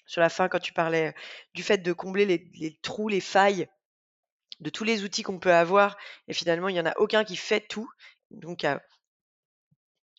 sur 0.05 0.21
la 0.21 0.29
fin 0.29 0.47
quand 0.49 0.59
tu 0.59 0.71
parlais 0.71 1.15
du 1.55 1.63
fait 1.63 1.79
de 1.79 1.93
combler 1.93 2.25
les, 2.25 2.79
trous, 2.83 3.07
les 3.07 3.21
failles 3.21 3.67
de 4.59 4.69
tous 4.69 4.83
les 4.83 5.03
outils 5.03 5.23
qu'on 5.23 5.39
peut 5.39 5.53
avoir. 5.53 5.97
Et 6.27 6.33
finalement, 6.33 6.69
il 6.69 6.73
n'y 6.73 6.79
en 6.79 6.85
a 6.85 6.97
aucun 6.97 7.23
qui 7.23 7.35
fait 7.35 7.61
tout. 7.61 7.89
Donc, 8.31 8.65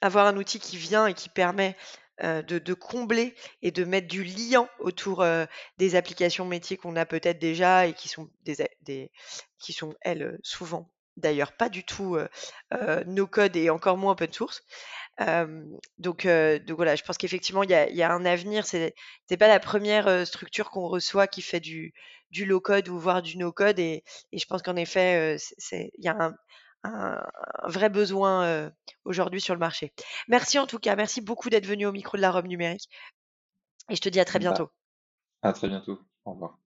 avoir 0.01 0.27
un 0.27 0.37
outil 0.37 0.61
qui 0.61 0.77
vient 0.77 1.07
et 1.07 1.15
qui 1.15 1.29
permet 1.29 1.77
de, 2.23 2.75
combler 2.75 3.35
et 3.63 3.71
de 3.71 3.85
mettre 3.85 4.09
du 4.09 4.25
liant 4.25 4.69
autour 4.79 5.25
des 5.79 5.95
applications 5.97 6.45
métiers 6.45 6.77
qu'on 6.77 6.97
a 6.97 7.07
peut-être 7.07 7.39
déjà 7.39 7.87
et 7.87 7.95
qui 7.95 8.09
sont 8.09 8.31
des, 8.45 9.11
qui 9.59 9.73
sont 9.73 9.95
elles 10.01 10.39
souvent 10.43 10.91
d'ailleurs 11.17 11.53
pas 11.53 11.71
du 11.71 11.85
tout 11.85 12.19
no 13.07 13.27
code 13.27 13.57
et 13.57 13.71
encore 13.71 13.97
moins 13.97 14.13
open 14.13 14.33
source. 14.33 14.63
donc, 15.99 16.27
voilà, 16.27 16.97
je 16.97 17.03
pense 17.03 17.19
qu'effectivement 17.19 17.63
il 17.63 17.71
y 17.71 18.03
a, 18.03 18.13
un 18.13 18.25
avenir. 18.25 18.67
C'est 18.67 18.95
n'est 19.31 19.37
pas 19.37 19.49
la 19.49 19.61
première 19.61 20.27
structure 20.27 20.71
qu'on 20.71 20.89
reçoit 20.89 21.27
qui 21.27 21.43
fait 21.43 21.61
du, 21.61 21.93
du 22.31 22.45
low 22.45 22.61
code 22.61 22.89
ou 22.89 22.99
voire 22.99 23.23
du 23.23 23.39
no 23.39 23.53
code 23.53 23.79
et, 23.79 24.03
et 24.33 24.39
je 24.39 24.47
pense 24.47 24.63
qu'en 24.63 24.77
effet 24.77 25.37
il 25.71 26.05
y 26.05 26.09
a 26.09 26.17
un, 26.19 26.35
un, 26.85 27.21
vrai 27.69 27.89
besoin 27.89 28.71
aujourd'hui 29.05 29.41
sur 29.41 29.55
le 29.55 29.61
marché. 29.61 29.93
Merci 30.29 30.59
en 30.59 30.67
tout 30.67 30.79
cas, 30.79 30.97
merci 30.97 31.21
beaucoup 31.21 31.51
d'être 31.51 31.67
venu 31.67 31.87
au 31.87 31.93
micro 31.93 32.17
de 32.17 32.23
la 32.23 32.31
robe 32.31 32.47
numérique 32.47 32.89
et 33.91 33.97
je 33.97 34.01
te 34.01 34.09
dis 34.09 34.21
à 34.21 34.25
très 34.25 34.39
bah, 34.39 34.51
bientôt. 34.51 34.71
à 35.43 35.53
très 35.53 35.69
bientôt. 35.69 36.01
Au 36.25 36.33
revoir. 36.33 36.59